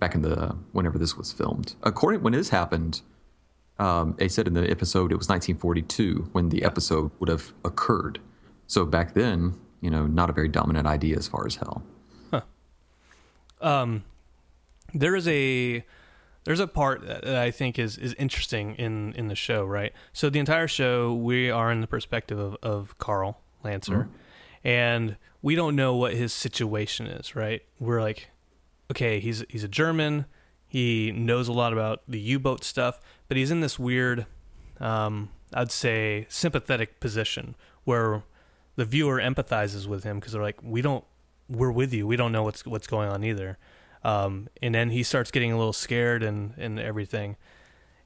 back 0.00 0.14
in 0.16 0.22
the, 0.22 0.54
whenever 0.72 0.98
this 0.98 1.16
was 1.16 1.32
filmed. 1.32 1.74
According, 1.84 2.22
when 2.22 2.32
this 2.32 2.48
happened, 2.50 3.00
um, 3.78 4.14
they 4.18 4.28
said 4.28 4.46
in 4.46 4.54
the 4.54 4.68
episode 4.70 5.10
it 5.12 5.16
was 5.16 5.28
1942 5.28 6.28
when 6.32 6.48
the 6.50 6.62
episode 6.64 7.10
would 7.20 7.28
have 7.28 7.52
occurred. 7.64 8.18
So 8.66 8.84
back 8.84 9.14
then, 9.14 9.54
you 9.80 9.90
know, 9.90 10.06
not 10.06 10.28
a 10.30 10.32
very 10.32 10.48
dominant 10.48 10.86
idea 10.86 11.16
as 11.16 11.26
far 11.28 11.46
as 11.46 11.56
hell. 11.56 11.82
There 14.94 15.16
is 15.16 15.26
a 15.28 15.84
there's 16.44 16.60
a 16.60 16.66
part 16.66 17.06
that 17.06 17.24
I 17.36 17.50
think 17.50 17.78
is 17.78 17.96
is 17.96 18.14
interesting 18.14 18.74
in 18.74 19.12
in 19.14 19.28
the 19.28 19.34
show, 19.34 19.64
right? 19.64 19.92
So 20.12 20.28
the 20.30 20.38
entire 20.38 20.68
show 20.68 21.14
we 21.14 21.50
are 21.50 21.70
in 21.70 21.80
the 21.80 21.86
perspective 21.86 22.38
of, 22.38 22.56
of 22.62 22.98
Carl 22.98 23.40
Lancer, 23.62 24.08
and 24.64 25.16
we 25.40 25.54
don't 25.54 25.76
know 25.76 25.96
what 25.96 26.14
his 26.14 26.32
situation 26.32 27.06
is, 27.06 27.34
right? 27.34 27.62
We're 27.78 28.00
like, 28.00 28.30
okay, 28.90 29.20
he's 29.20 29.44
he's 29.48 29.64
a 29.64 29.68
German, 29.68 30.26
he 30.72 31.12
knows 31.12 31.48
a 31.48 31.52
lot 31.52 31.72
about 31.72 32.02
the 32.08 32.18
U-boat 32.18 32.64
stuff, 32.64 32.98
but 33.28 33.36
he's 33.36 33.50
in 33.50 33.60
this 33.60 33.78
weird, 33.78 34.26
um, 34.80 35.28
I'd 35.52 35.70
say, 35.70 36.26
sympathetic 36.30 36.98
position 36.98 37.56
where 37.84 38.22
the 38.76 38.86
viewer 38.86 39.18
empathizes 39.18 39.86
with 39.86 40.04
him 40.04 40.18
because 40.18 40.32
they're 40.32 40.42
like, 40.42 40.62
we 40.62 40.80
don't, 40.80 41.04
we're 41.48 41.72
with 41.72 41.92
you, 41.92 42.06
we 42.06 42.16
don't 42.16 42.32
know 42.32 42.42
what's 42.42 42.64
what's 42.64 42.86
going 42.86 43.08
on 43.08 43.24
either. 43.24 43.58
Um, 44.04 44.48
and 44.60 44.74
then 44.74 44.90
he 44.90 45.04
starts 45.04 45.30
getting 45.30 45.52
a 45.52 45.56
little 45.56 45.72
scared 45.72 46.22
and, 46.24 46.54
and 46.58 46.80
everything. 46.80 47.36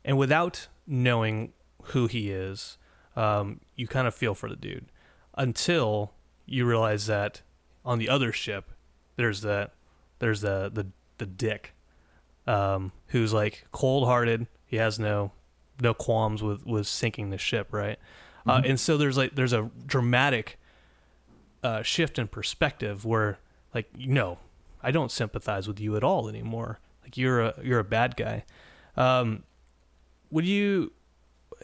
And 0.04 0.18
without 0.18 0.68
knowing 0.86 1.54
who 1.84 2.06
he 2.06 2.30
is, 2.30 2.76
um, 3.16 3.60
you 3.76 3.86
kind 3.86 4.06
of 4.06 4.14
feel 4.14 4.34
for 4.34 4.50
the 4.50 4.56
dude 4.56 4.92
until 5.38 6.12
you 6.44 6.66
realize 6.66 7.06
that 7.06 7.40
on 7.82 7.98
the 7.98 8.10
other 8.10 8.30
ship, 8.30 8.72
there's 9.16 9.40
that, 9.40 9.72
there's 10.18 10.42
the, 10.42 10.70
the, 10.72 10.86
the 11.16 11.24
dick, 11.24 11.74
um, 12.46 12.92
who's 13.06 13.32
like 13.32 13.66
cold 13.70 14.06
hearted. 14.06 14.46
He 14.66 14.76
has 14.76 14.98
no, 14.98 15.32
no 15.80 15.94
qualms 15.94 16.42
with, 16.42 16.66
with 16.66 16.86
sinking 16.86 17.30
the 17.30 17.38
ship. 17.38 17.68
Right. 17.70 17.98
Uh, 18.46 18.60
and 18.64 18.78
so 18.78 18.98
there's 18.98 19.16
like, 19.16 19.34
there's 19.34 19.54
a 19.54 19.70
dramatic, 19.86 20.58
uh, 21.66 21.82
shift 21.82 22.16
in 22.16 22.28
perspective 22.28 23.04
where 23.04 23.38
like, 23.74 23.90
no, 23.98 24.38
I 24.82 24.92
don't 24.92 25.10
sympathize 25.10 25.66
with 25.66 25.80
you 25.80 25.96
at 25.96 26.04
all 26.04 26.28
anymore. 26.28 26.78
Like 27.02 27.16
you're 27.16 27.40
a 27.40 27.54
you're 27.62 27.80
a 27.80 27.84
bad 27.84 28.16
guy. 28.16 28.44
Um, 28.96 29.42
would 30.30 30.46
you? 30.46 30.92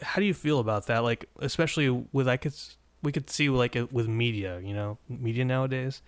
How 0.01 0.19
do 0.19 0.25
you 0.25 0.33
feel 0.33 0.59
about 0.59 0.87
that? 0.87 1.03
Like 1.03 1.29
especially 1.39 1.89
with 2.11 2.27
I 2.27 2.35
could 2.35 2.53
we 3.01 3.13
could 3.13 3.29
see 3.29 3.49
like 3.49 3.77
it 3.77 3.93
with 3.93 4.07
media, 4.07 4.59
you 4.59 4.73
know, 4.73 4.97
media 5.07 5.45
nowadays. 5.45 6.01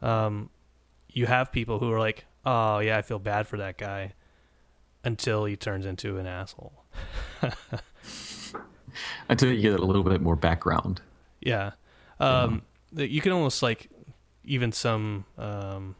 Um, 0.00 0.50
you 1.08 1.26
have 1.26 1.50
people 1.50 1.80
who 1.80 1.90
are 1.90 1.98
like, 1.98 2.26
oh 2.46 2.78
yeah, 2.78 2.96
I 2.96 3.02
feel 3.02 3.18
bad 3.18 3.48
for 3.48 3.56
that 3.56 3.76
guy, 3.76 4.12
until 5.02 5.46
he 5.46 5.56
turns 5.56 5.84
into 5.84 6.18
an 6.18 6.26
asshole. 6.26 6.84
Until 9.28 9.52
you 9.52 9.60
get 9.60 9.80
a 9.80 9.84
little 9.84 10.02
bit 10.02 10.20
more 10.20 10.36
background. 10.36 11.00
Yeah. 11.40 11.72
Um, 12.20 12.62
You 12.94 13.20
can 13.20 13.32
almost 13.32 13.62
like 13.62 13.88
even 14.44 14.72
some 14.72 15.24
um, 15.38 15.94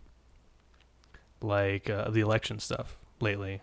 like 1.41 1.89
uh, 1.91 2.11
the 2.11 2.21
election 2.21 2.59
stuff 2.59 2.97
lately. 3.21 3.63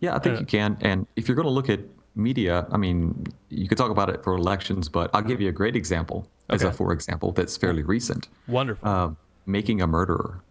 Yeah, 0.00 0.14
I 0.14 0.18
think 0.20 0.36
Uh, 0.36 0.40
you 0.40 0.46
can. 0.46 0.78
And 0.80 1.06
if 1.16 1.26
you're 1.26 1.34
going 1.34 1.46
to 1.46 1.52
look 1.52 1.68
at 1.68 1.80
media, 2.14 2.66
I 2.70 2.76
mean, 2.76 3.24
you 3.48 3.68
could 3.68 3.78
talk 3.78 3.90
about 3.90 4.10
it 4.10 4.22
for 4.22 4.34
elections, 4.34 4.88
but 4.88 5.10
I'll 5.12 5.22
give 5.22 5.40
you 5.40 5.48
a 5.48 5.52
great 5.52 5.74
example 5.76 6.28
as 6.48 6.62
a 6.62 6.72
for 6.72 6.92
example 6.92 7.32
that's 7.32 7.56
fairly 7.56 7.82
recent. 7.82 8.28
Wonderful. 8.46 8.88
Uh, 8.88 9.10
Making 9.46 9.80
a 9.80 9.86
Murderer, 9.86 10.42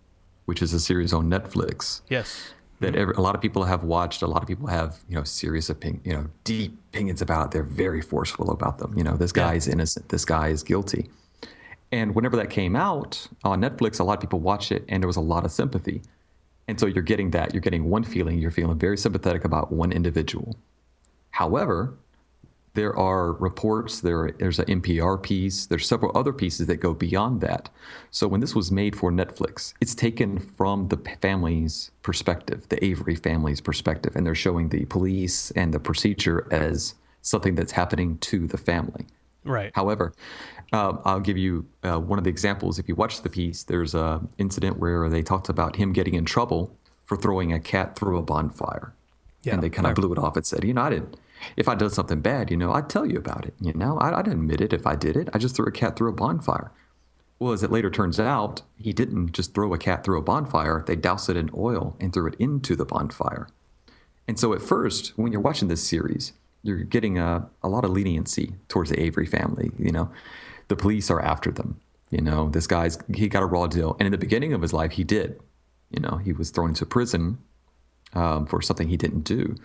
which 0.46 0.62
is 0.62 0.74
a 0.74 0.80
series 0.80 1.14
on 1.14 1.30
Netflix 1.30 2.02
yes. 2.10 2.52
That 2.80 2.96
every, 2.96 3.14
a 3.16 3.22
lot 3.22 3.34
of 3.36 3.42
people 3.42 3.64
have 3.64 3.84
watched. 3.84 4.22
A 4.22 4.28
lot 4.28 4.42
of 4.42 4.48
people 4.48 4.68
have, 4.68 5.00
you 5.10 5.16
know, 5.16 5.24
serious 5.24 5.70
opinion, 5.70 6.02
you 6.04 6.14
know, 6.14 6.28
deep 6.44 6.78
opinions 6.94 7.22
about. 7.22 7.52
They're 7.52 7.64
very 7.64 8.02
forceful 8.02 8.52
about 8.52 8.78
them. 8.78 8.94
You 8.98 9.04
know, 9.04 9.18
this 9.18 9.32
guy 9.32 9.52
Yeah. 9.54 9.58
is 9.58 9.68
innocent. 9.68 10.10
This 10.10 10.26
guy 10.26 10.50
is 10.50 10.64
guilty. 10.64 11.10
And 11.92 12.14
whenever 12.16 12.36
that 12.38 12.50
came 12.50 12.76
out 12.76 13.28
on 13.44 13.62
Netflix, 13.62 14.00
a 14.00 14.04
lot 14.04 14.14
of 14.16 14.20
people 14.22 14.40
watched 14.40 14.72
it, 14.72 14.84
and 14.90 15.02
there 15.02 15.08
was 15.08 15.16
a 15.16 15.22
lot 15.22 15.46
of 15.46 15.52
sympathy. 15.52 16.02
And 16.68 16.80
so 16.80 16.86
you're 16.86 17.02
getting 17.02 17.32
that. 17.32 17.54
You're 17.54 17.62
getting 17.62 17.90
one 17.90 18.04
feeling. 18.04 18.40
You're 18.40 18.52
feeling 18.52 18.78
very 18.78 18.98
sympathetic 18.98 19.46
about 19.46 19.72
one 19.72 19.92
individual. 19.94 20.58
However, 21.32 21.94
there 22.78 22.96
are 22.96 23.34
reports, 23.34 24.02
there, 24.02 24.32
there's 24.38 24.60
an 24.60 24.66
NPR 24.66 25.22
piece, 25.22 25.66
there's 25.66 25.88
several 25.88 26.16
other 26.16 26.32
pieces 26.32 26.68
that 26.68 26.76
go 26.76 26.94
beyond 26.94 27.42
that. 27.42 27.70
So 28.12 28.28
when 28.28 28.40
this 28.40 28.54
was 28.54 28.72
made 28.72 28.96
for 28.96 29.12
Netflix, 29.12 29.74
it's 29.82 29.96
taken 29.96 30.38
from 30.38 30.90
the 30.90 30.98
family's 31.20 31.90
perspective, 32.04 32.70
the 32.70 32.84
Avery 32.86 33.16
family's 33.16 33.62
perspective, 33.62 34.16
and 34.16 34.28
they're 34.28 34.36
showing 34.36 34.70
the 34.70 34.86
police 34.86 35.50
and 35.52 35.74
the 35.74 35.80
procedure 35.80 36.48
as 36.52 36.94
something 37.24 37.56
that's 37.56 37.72
happening 37.72 38.20
to 38.20 38.46
the 38.46 38.60
family. 38.60 39.08
Right. 39.44 39.72
However, 39.74 40.14
um, 40.72 41.00
I'll 41.04 41.20
give 41.20 41.38
you 41.38 41.66
uh, 41.84 42.00
one 42.00 42.20
of 42.20 42.26
the 42.26 42.30
examples. 42.30 42.78
If 42.78 42.88
you 42.88 42.94
watch 42.94 43.24
the 43.24 43.30
piece, 43.30 43.64
there's 43.64 43.96
a 43.96 44.22
incident 44.38 44.78
where 44.78 45.10
they 45.10 45.24
talked 45.24 45.50
about 45.50 45.78
him 45.78 45.94
getting 45.94 46.14
in 46.14 46.26
trouble 46.26 46.78
for 47.06 47.18
throwing 47.18 47.52
a 47.52 47.60
cat 47.60 47.98
through 47.98 48.20
a 48.20 48.22
bonfire, 48.22 48.94
Yeah, 49.42 49.56
and 49.56 49.64
they 49.64 49.72
kind 49.72 49.88
of 49.88 49.96
blew 49.96 50.14
it 50.14 50.20
off 50.20 50.36
and 50.36 50.46
said, 50.46 50.64
"You 50.64 50.76
know, 50.76 50.84
I 50.84 50.90
didn't, 50.92 51.18
if 51.56 51.68
I 51.68 51.76
did 51.76 51.92
something 51.92 52.22
bad, 52.22 52.52
you 52.52 52.58
know, 52.58 52.72
I'd 52.72 52.90
tell 52.90 53.06
you 53.06 53.18
about 53.18 53.46
it. 53.46 53.54
You 53.62 53.74
know, 53.74 53.98
I, 53.98 54.20
I'd 54.20 54.28
admit 54.28 54.62
it 54.62 54.74
if 54.74 54.86
I 54.88 54.96
did 54.96 55.16
it. 55.16 55.30
I 55.34 55.38
just 55.38 55.56
threw 55.56 55.66
a 55.66 55.72
cat 55.72 55.96
through 55.96 56.10
a 56.10 56.14
bonfire. 56.14 56.72
Well, 57.40 57.54
as 57.54 57.62
it 57.62 57.72
later 57.72 57.92
turns 57.92 58.20
out, 58.20 58.64
he 58.78 58.94
didn't 58.94 59.34
just 59.34 59.54
throw 59.54 59.74
a 59.74 59.78
cat 59.78 60.04
through 60.04 60.18
a 60.18 60.24
bonfire. 60.24 60.84
They 60.88 60.96
doused 60.96 61.30
it 61.30 61.38
in 61.38 61.52
oil 61.56 61.96
and 62.00 62.12
threw 62.12 62.28
it 62.28 62.36
into 62.40 62.76
the 62.76 62.86
bonfire. 62.86 63.48
And 64.28 64.40
so 64.40 64.54
at 64.54 64.62
first, 64.62 65.14
when 65.18 65.32
you're 65.32 65.42
watching 65.42 65.68
this 65.68 65.84
series, 65.84 66.34
you're 66.64 66.78
getting 66.78 67.20
a, 67.20 67.48
a 67.62 67.70
lot 67.70 67.86
of 67.86 67.92
leniency 67.92 68.56
towards 68.68 68.90
the 68.90 69.00
Avery 69.00 69.28
family. 69.28 69.72
You 69.78 69.92
know, 69.92 70.12
the 70.68 70.76
police 70.76 71.12
are 71.12 71.22
after 71.22 71.52
them. 71.52 71.80
You 72.10 72.22
know, 72.22 72.50
this 72.50 72.68
guy's, 72.68 72.98
he 73.14 73.28
got 73.28 73.44
a 73.44 73.46
raw 73.46 73.68
deal. 73.68 73.96
And 74.00 74.08
in 74.08 74.12
the 74.12 74.18
beginning 74.18 74.54
of 74.54 74.62
his 74.62 74.74
life, 74.74 74.94
he 74.94 75.04
did. 75.04 75.40
You 75.92 76.02
know, 76.02 76.18
he 76.18 76.34
was 76.34 76.50
thrown 76.50 76.70
into 76.70 76.86
prison 76.86 77.38
um, 78.14 78.48
for 78.48 78.62
something 78.62 78.90
he 78.90 78.98
didn't 78.98 79.22
do. 79.22 79.56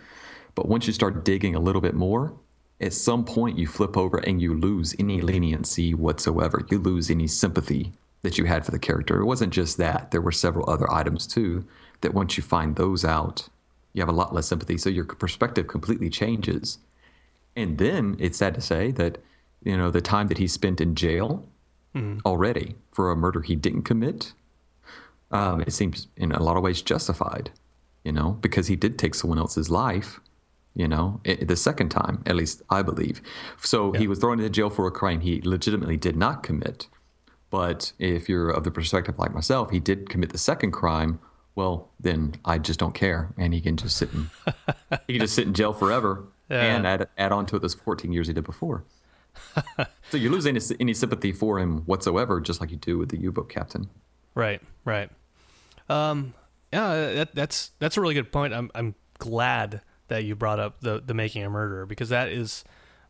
But 0.55 0.69
once 0.69 0.87
you 0.87 0.93
start 0.93 1.25
digging 1.25 1.55
a 1.55 1.61
little 1.61 1.81
bit 1.81 1.95
more, 1.95 2.35
at 2.81 2.93
some 2.93 3.25
point 3.25 3.59
you 3.59 3.67
flip 3.67 3.97
over 3.97 4.19
and 4.19 4.43
you 4.43 4.55
lose 4.55 4.95
any 4.99 5.21
leniency 5.21 5.95
whatsoever. 5.95 6.67
You 6.71 6.79
lose 6.79 7.11
any 7.11 7.29
sympathy 7.29 7.93
that 8.23 8.39
you 8.39 8.45
had 8.45 8.65
for 8.65 8.71
the 8.71 8.79
character. 8.79 9.21
It 9.21 9.25
wasn't 9.25 9.53
just 9.53 9.77
that, 9.79 10.11
there 10.11 10.21
were 10.21 10.33
several 10.33 10.69
other 10.69 10.91
items 10.93 11.27
too 11.27 11.65
that 12.01 12.15
once 12.15 12.37
you 12.37 12.43
find 12.43 12.77
those 12.77 13.05
out, 13.05 13.49
you 13.93 14.03
have 14.03 14.09
a 14.09 14.13
lot 14.13 14.35
less 14.35 14.49
sympathy. 14.49 14.79
So 14.79 14.91
your 14.91 15.05
perspective 15.05 15.69
completely 15.69 16.11
changes. 16.11 16.79
And 17.55 17.79
then 17.79 18.17
it's 18.19 18.39
sad 18.39 18.55
to 18.55 18.61
say 18.61 18.91
that, 18.93 19.19
you 19.63 19.77
know, 19.77 19.91
the 19.91 20.01
time 20.01 20.29
that 20.29 20.39
he 20.39 20.49
spent 20.49 20.81
in 20.81 20.95
jail 20.95 21.47
mm. 21.95 22.21
already 22.25 22.77
for 22.91 23.11
a 23.11 23.17
murder 23.17 23.43
he 23.43 23.55
didn't 23.55 23.83
commit, 23.83 24.33
um, 25.31 25.61
it 25.63 25.73
seems 25.73 26.09
in 26.17 26.33
a 26.33 26.43
lot 26.43 26.57
of 26.57 26.63
ways 26.63 26.83
justified, 26.83 27.51
you 28.05 28.13
know, 28.13 28.33
because 28.41 28.67
he 28.67 28.77
did 28.77 28.99
take 28.99 29.15
someone 29.15 29.39
else's 29.39 29.71
life 29.71 30.21
you 30.75 30.89
know, 30.89 31.21
it, 31.25 31.49
the 31.49 31.57
second 31.57 31.91
time, 31.91 32.23
at 32.27 32.37
least 32.37 32.63
I 32.71 32.83
believe. 32.83 33.21
So 33.61 33.93
yeah. 33.93 34.01
he 34.01 34.09
was 34.09 34.19
thrown 34.19 34.39
into 34.39 34.51
jail 34.51 34.71
for 34.71 34.87
a 34.87 34.91
crime 34.91 35.21
he 35.21 35.41
legitimately 35.43 35.97
did 35.97 36.17
not 36.17 36.43
commit. 36.43 36.89
But 37.51 37.93
if 37.99 38.29
you're 38.29 38.49
of 38.49 38.65
the 38.65 38.71
perspective 38.71 39.19
like 39.19 39.35
myself, 39.35 39.71
he 39.71 39.79
did 39.79 40.09
commit 40.09 40.31
the 40.31 40.39
second 40.39 40.71
crime. 40.71 41.21
Well, 41.55 41.91
then 42.01 42.37
I 42.47 42.57
just 42.57 42.81
don't 42.81 42.95
care, 42.95 43.35
and 43.37 43.53
he 43.53 43.61
can 43.61 43.77
just 43.77 43.99
sit 43.99 44.11
in 44.15 44.31
he 45.07 45.15
can 45.15 45.21
just 45.21 45.35
sit 45.35 45.47
in 45.47 45.53
jail 45.53 45.75
forever, 45.75 46.25
yeah. 46.49 46.63
and 46.63 46.87
add 46.87 47.09
add 47.19 47.31
on 47.31 47.45
to 47.47 47.57
it 47.57 47.59
those 47.61 47.75
14 47.75 48.11
years 48.11 48.27
he 48.27 48.33
did 48.33 48.45
before. 48.45 48.85
so 50.11 50.17
you 50.17 50.31
lose 50.31 50.47
any 50.47 50.61
any 50.81 50.95
sympathy 50.95 51.31
for 51.31 51.59
him 51.59 51.81
whatsoever, 51.81 52.41
just 52.41 52.63
like 52.63 52.71
you 52.71 52.79
do 52.79 52.97
with 52.97 53.11
the 53.11 53.19
U-boat 53.19 53.51
captain. 53.51 53.91
Right, 54.35 54.63
right. 54.87 55.11
Um, 55.91 56.33
yeah, 56.73 57.13
that, 57.13 57.35
that's 57.35 57.73
that's 57.79 57.99
a 57.99 58.01
really 58.01 58.15
good 58.15 58.33
point. 58.33 58.55
I'm 58.55 58.71
I'm 58.75 58.95
glad 59.19 59.83
that 60.09 60.25
you 60.25 60.35
brought 60.35 60.61
up 60.61 60.81
the 60.81 61.03
the 61.05 61.15
making 61.15 61.45
a 61.45 61.51
murderer 61.51 61.87
because 61.87 62.09
that 62.09 62.29
is 62.29 62.65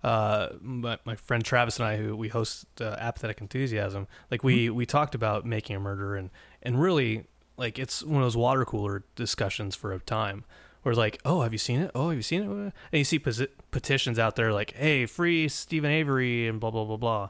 uh, 0.04 0.48
my, 0.60 0.98
my 1.04 1.14
friend 1.14 1.44
Travis 1.44 1.78
and 1.78 1.86
I 1.86 1.96
who 1.96 2.16
we 2.16 2.28
host 2.28 2.66
uh, 2.80 2.96
apathetic 2.98 3.40
enthusiasm 3.40 4.08
like 4.30 4.42
we 4.42 4.66
mm-hmm. 4.66 4.76
we 4.76 4.86
talked 4.86 5.14
about 5.14 5.44
making 5.44 5.76
a 5.76 5.80
murderer 5.80 6.16
and 6.16 6.30
and 6.62 6.80
really 6.80 7.24
like 7.56 7.78
it's 7.78 8.02
one 8.02 8.16
of 8.16 8.26
those 8.26 8.36
water 8.36 8.64
cooler 8.64 9.04
discussions 9.14 9.76
for 9.76 9.92
a 9.92 10.00
time 10.00 10.44
where 10.82 10.94
like 10.94 11.20
oh 11.24 11.42
have 11.42 11.52
you 11.52 11.58
seen 11.58 11.80
it 11.80 11.90
oh 11.94 12.08
have 12.08 12.16
you 12.16 12.22
seen 12.22 12.42
it 12.42 12.48
and 12.48 12.72
you 12.92 13.04
see 13.04 13.18
petitions 13.18 14.18
out 14.18 14.36
there 14.36 14.52
like 14.52 14.72
hey 14.72 15.06
free 15.06 15.48
Steven 15.48 15.90
Avery 15.90 16.48
and 16.48 16.58
blah 16.58 16.70
blah 16.70 16.84
blah 16.84 16.96
blah 16.96 17.28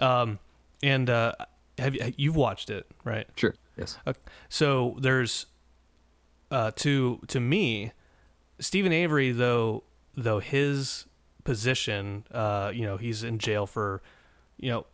um, 0.00 0.38
and 0.82 1.08
uh, 1.08 1.32
have 1.78 1.94
you 1.94 2.12
you've 2.16 2.36
watched 2.36 2.70
it 2.70 2.86
right 3.04 3.26
sure 3.36 3.54
yes 3.76 3.96
okay. 4.06 4.18
so 4.48 4.96
there's 5.00 5.46
uh, 6.50 6.70
to 6.76 7.20
to 7.28 7.40
me 7.40 7.92
Steven 8.60 8.92
Avery, 8.92 9.32
though, 9.32 9.82
though 10.16 10.38
his 10.38 11.06
position, 11.44 12.24
uh, 12.30 12.70
you 12.74 12.82
know, 12.82 12.96
he's 12.96 13.24
in 13.24 13.38
jail 13.38 13.66
for, 13.66 14.02
you 14.58 14.70
know, 14.70 14.86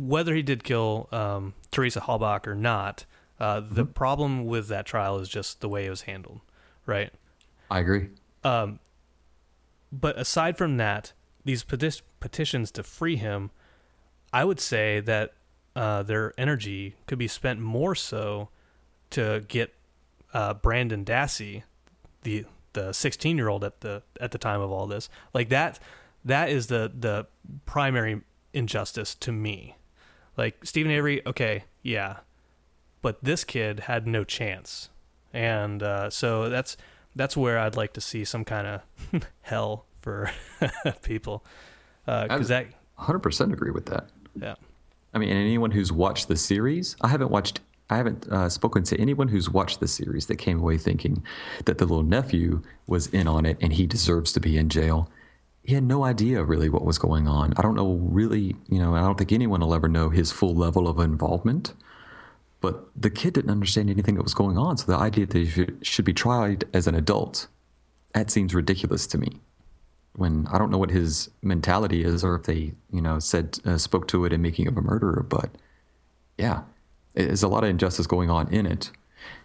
whether 0.00 0.34
he 0.34 0.42
did 0.42 0.64
kill 0.64 1.08
um, 1.12 1.54
Teresa 1.70 2.00
Halbach 2.00 2.46
or 2.46 2.54
not. 2.54 3.04
Uh, 3.38 3.60
mm-hmm. 3.60 3.74
The 3.74 3.84
problem 3.84 4.46
with 4.46 4.68
that 4.68 4.86
trial 4.86 5.18
is 5.18 5.28
just 5.28 5.60
the 5.60 5.68
way 5.68 5.86
it 5.86 5.90
was 5.90 6.02
handled, 6.02 6.40
right? 6.86 7.12
I 7.70 7.80
agree. 7.80 8.08
Um, 8.44 8.78
but 9.90 10.18
aside 10.18 10.56
from 10.56 10.76
that, 10.78 11.12
these 11.44 11.64
peti- 11.64 12.00
petitions 12.20 12.70
to 12.72 12.82
free 12.82 13.16
him, 13.16 13.50
I 14.32 14.44
would 14.44 14.60
say 14.60 15.00
that 15.00 15.34
uh, 15.74 16.02
their 16.02 16.32
energy 16.38 16.94
could 17.06 17.18
be 17.18 17.28
spent 17.28 17.60
more 17.60 17.94
so 17.94 18.48
to 19.10 19.44
get 19.48 19.74
uh, 20.32 20.54
Brendan 20.54 21.04
Dassey, 21.04 21.64
the 22.22 22.46
the 22.72 22.92
16 22.92 23.36
year 23.36 23.48
old 23.48 23.64
at 23.64 23.80
the 23.80 24.02
at 24.20 24.30
the 24.30 24.38
time 24.38 24.60
of 24.60 24.70
all 24.70 24.86
this. 24.86 25.08
Like 25.34 25.48
that 25.50 25.78
that 26.24 26.48
is 26.48 26.68
the 26.68 26.90
the 26.94 27.26
primary 27.66 28.22
injustice 28.52 29.14
to 29.16 29.32
me. 29.32 29.76
Like 30.36 30.64
steven 30.64 30.92
Avery 30.92 31.22
okay 31.26 31.64
yeah 31.82 32.18
but 33.02 33.22
this 33.22 33.44
kid 33.44 33.80
had 33.80 34.06
no 34.06 34.24
chance. 34.24 34.88
And 35.34 35.82
uh, 35.82 36.08
so 36.08 36.48
that's 36.48 36.76
that's 37.14 37.36
where 37.36 37.58
I'd 37.58 37.76
like 37.76 37.92
to 37.94 38.00
see 38.00 38.24
some 38.24 38.44
kind 38.44 38.66
of 38.66 39.26
hell 39.42 39.86
for 40.00 40.30
people. 41.02 41.44
Because 42.04 42.50
uh, 42.50 42.62
that 42.62 42.66
100% 42.98 43.52
agree 43.52 43.70
with 43.70 43.86
that. 43.86 44.08
Yeah. 44.40 44.54
I 45.12 45.18
mean 45.18 45.28
anyone 45.30 45.72
who's 45.72 45.92
watched 45.92 46.28
the 46.28 46.36
series 46.36 46.96
I 47.02 47.08
haven't 47.08 47.30
watched 47.30 47.60
I 47.92 47.96
haven't 47.96 48.26
uh, 48.32 48.48
spoken 48.48 48.84
to 48.84 48.98
anyone 48.98 49.28
who's 49.28 49.50
watched 49.50 49.80
the 49.80 49.86
series 49.86 50.24
that 50.26 50.36
came 50.36 50.60
away 50.60 50.78
thinking 50.78 51.22
that 51.66 51.76
the 51.76 51.84
little 51.84 52.02
nephew 52.02 52.62
was 52.86 53.06
in 53.08 53.28
on 53.28 53.44
it 53.44 53.58
and 53.60 53.74
he 53.74 53.86
deserves 53.86 54.32
to 54.32 54.40
be 54.40 54.56
in 54.56 54.70
jail. 54.70 55.10
He 55.62 55.74
had 55.74 55.84
no 55.84 56.02
idea 56.02 56.42
really 56.42 56.70
what 56.70 56.86
was 56.86 56.96
going 56.96 57.28
on. 57.28 57.52
I 57.58 57.60
don't 57.60 57.74
know 57.74 57.98
really, 58.00 58.56
you 58.70 58.78
know, 58.78 58.94
I 58.94 59.00
don't 59.00 59.18
think 59.18 59.30
anyone 59.30 59.60
will 59.60 59.74
ever 59.74 59.88
know 59.88 60.08
his 60.08 60.32
full 60.32 60.54
level 60.54 60.88
of 60.88 60.98
involvement. 61.00 61.74
But 62.62 62.88
the 62.96 63.10
kid 63.10 63.34
didn't 63.34 63.50
understand 63.50 63.90
anything 63.90 64.14
that 64.14 64.22
was 64.22 64.32
going 64.32 64.56
on. 64.56 64.78
So 64.78 64.90
the 64.90 64.96
idea 64.98 65.26
that 65.26 65.38
he 65.38 65.66
should 65.82 66.06
be 66.06 66.14
tried 66.14 66.64
as 66.72 66.86
an 66.86 66.94
adult, 66.94 67.46
that 68.14 68.30
seems 68.30 68.54
ridiculous 68.54 69.06
to 69.08 69.18
me. 69.18 69.40
When 70.14 70.46
I 70.50 70.56
don't 70.56 70.70
know 70.70 70.78
what 70.78 70.90
his 70.90 71.28
mentality 71.42 72.04
is, 72.04 72.24
or 72.24 72.36
if 72.36 72.44
they, 72.44 72.72
you 72.90 73.02
know, 73.02 73.18
said 73.18 73.58
uh, 73.66 73.76
spoke 73.76 74.08
to 74.08 74.24
it 74.24 74.32
in 74.32 74.40
making 74.40 74.66
of 74.66 74.78
a 74.78 74.82
murderer, 74.82 75.26
but 75.28 75.50
yeah, 76.38 76.62
there's 77.14 77.42
a 77.42 77.48
lot 77.48 77.64
of 77.64 77.70
injustice 77.70 78.06
going 78.06 78.30
on 78.30 78.52
in 78.52 78.66
it. 78.66 78.90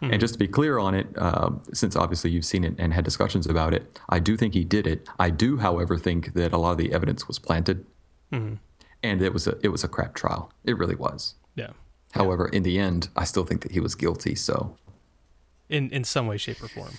Mm-hmm. 0.02 0.14
And 0.14 0.20
just 0.20 0.34
to 0.34 0.40
be 0.40 0.48
clear 0.48 0.80
on 0.80 0.96
it, 0.96 1.08
uh, 1.18 1.52
since 1.74 1.96
obviously 1.96 2.32
you've 2.32 2.46
seen 2.46 2.64
it 2.64 2.76
and 2.78 2.94
had 2.94 3.04
discussions 3.04 3.48
about 3.48 3.74
it, 3.74 4.00
I 4.10 4.20
do 4.20 4.38
think 4.38 4.54
he 4.54 4.64
did 4.64 4.88
it. 4.88 5.08
I 5.20 5.30
do, 5.30 5.58
however, 5.58 5.98
think 5.98 6.34
that 6.34 6.54
a 6.54 6.58
lot 6.58 6.72
of 6.72 6.78
the 6.78 6.94
evidence 6.94 7.28
was 7.28 7.40
planted, 7.40 7.86
mm-hmm. 8.32 8.56
and 9.04 9.22
it 9.22 9.34
was 9.34 9.48
a 9.48 9.58
it 9.62 9.70
was 9.70 9.84
a 9.84 9.88
crap 9.88 10.16
trial. 10.16 10.52
It 10.64 10.78
really 10.78 10.96
was. 10.96 11.36
Yeah. 11.56 11.72
However, 12.12 12.50
yeah. 12.52 12.58
in 12.58 12.64
the 12.64 12.80
end, 12.80 13.10
I 13.16 13.24
still 13.24 13.44
think 13.44 13.62
that 13.62 13.72
he 13.72 13.80
was 13.80 13.96
guilty. 13.96 14.36
So, 14.36 14.76
in 15.70 15.90
in 15.92 16.04
some 16.04 16.28
way, 16.28 16.38
shape, 16.38 16.62
or 16.64 16.68
form. 16.68 16.94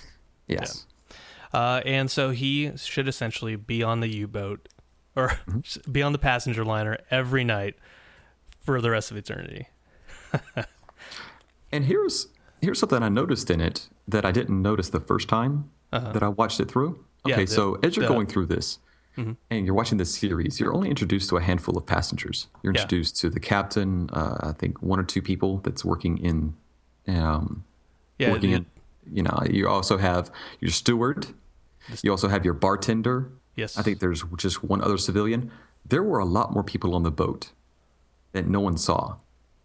Yes. 0.47 0.87
Yeah. 0.87 0.95
Uh, 1.53 1.81
and 1.85 2.11
so 2.11 2.31
he 2.31 2.73
should 2.77 3.09
essentially 3.09 3.57
be 3.57 3.83
on 3.83 4.01
the 4.01 4.09
U 4.09 4.29
boat 4.29 4.69
or 5.17 5.29
mm-hmm. 5.49 5.91
be 5.91 6.03
on 6.03 6.13
the 6.13 6.19
passenger 6.19 6.65
liner 6.65 6.99
every 7.11 7.45
night 7.45 7.75
for 8.61 8.81
the 8.81 8.91
rest 8.91 9.11
of 9.11 9.17
eternity. 9.17 9.69
and 11.73 11.85
here's 11.85 12.29
here's 12.61 12.79
something 12.79 13.03
I 13.03 13.09
noticed 13.09 13.51
in 13.51 13.61
it 13.61 13.89
that 14.07 14.25
I 14.25 14.33
didn't 14.33 14.61
notice 14.61 14.91
the 14.91 15.01
first 15.01 15.29
time 15.29 15.71
uh-huh. 15.93 16.13
that 16.13 16.23
I 16.23 16.29
watched 16.29 16.61
it 16.61 16.71
through. 16.71 17.05
Okay, 17.27 17.31
yeah, 17.31 17.37
the, 17.37 17.47
so 17.47 17.79
as 17.83 17.97
you're 17.97 18.07
the, 18.07 18.13
going 18.13 18.27
through 18.27 18.47
this 18.47 18.79
mm-hmm. 19.17 19.33
and 19.51 19.67
you're 19.67 19.75
watching 19.75 19.99
this 19.99 20.15
series, 20.15 20.61
you're 20.61 20.75
only 20.75 20.89
introduced 20.89 21.29
to 21.31 21.37
a 21.37 21.43
handful 21.43 21.77
of 21.77 21.87
passengers. 21.87 22.47
You're 22.63 22.73
introduced 22.73 23.17
yeah. 23.17 23.29
to 23.29 23.35
the 23.35 23.41
captain, 23.41 24.09
uh, 24.13 24.39
I 24.41 24.53
think 24.53 24.83
one 24.83 24.99
or 24.99 25.05
two 25.05 25.23
people 25.23 25.59
that's 25.59 25.85
working 25.85 26.19
in, 26.19 26.55
um, 27.09 27.65
yeah, 28.19 28.31
working 28.31 28.53
in. 28.53 28.67
You 29.11 29.23
know, 29.23 29.43
you 29.49 29.69
also 29.69 29.97
have 29.97 30.31
your 30.61 30.71
steward. 30.71 31.29
You 32.03 32.11
also 32.11 32.29
have 32.29 32.45
your 32.45 32.53
bartender. 32.53 33.31
Yes, 33.57 33.79
I 33.79 33.83
think 33.83 34.01
there's 34.01 34.23
just 34.37 34.63
one 34.63 34.83
other 34.83 34.99
civilian. 34.99 35.51
There 35.87 36.03
were 36.03 36.19
a 36.19 36.27
lot 36.27 36.53
more 36.53 36.63
people 36.63 36.95
on 36.95 37.03
the 37.03 37.11
boat 37.11 37.53
that 38.33 38.47
no 38.47 38.61
one 38.61 38.77
saw. 38.77 39.17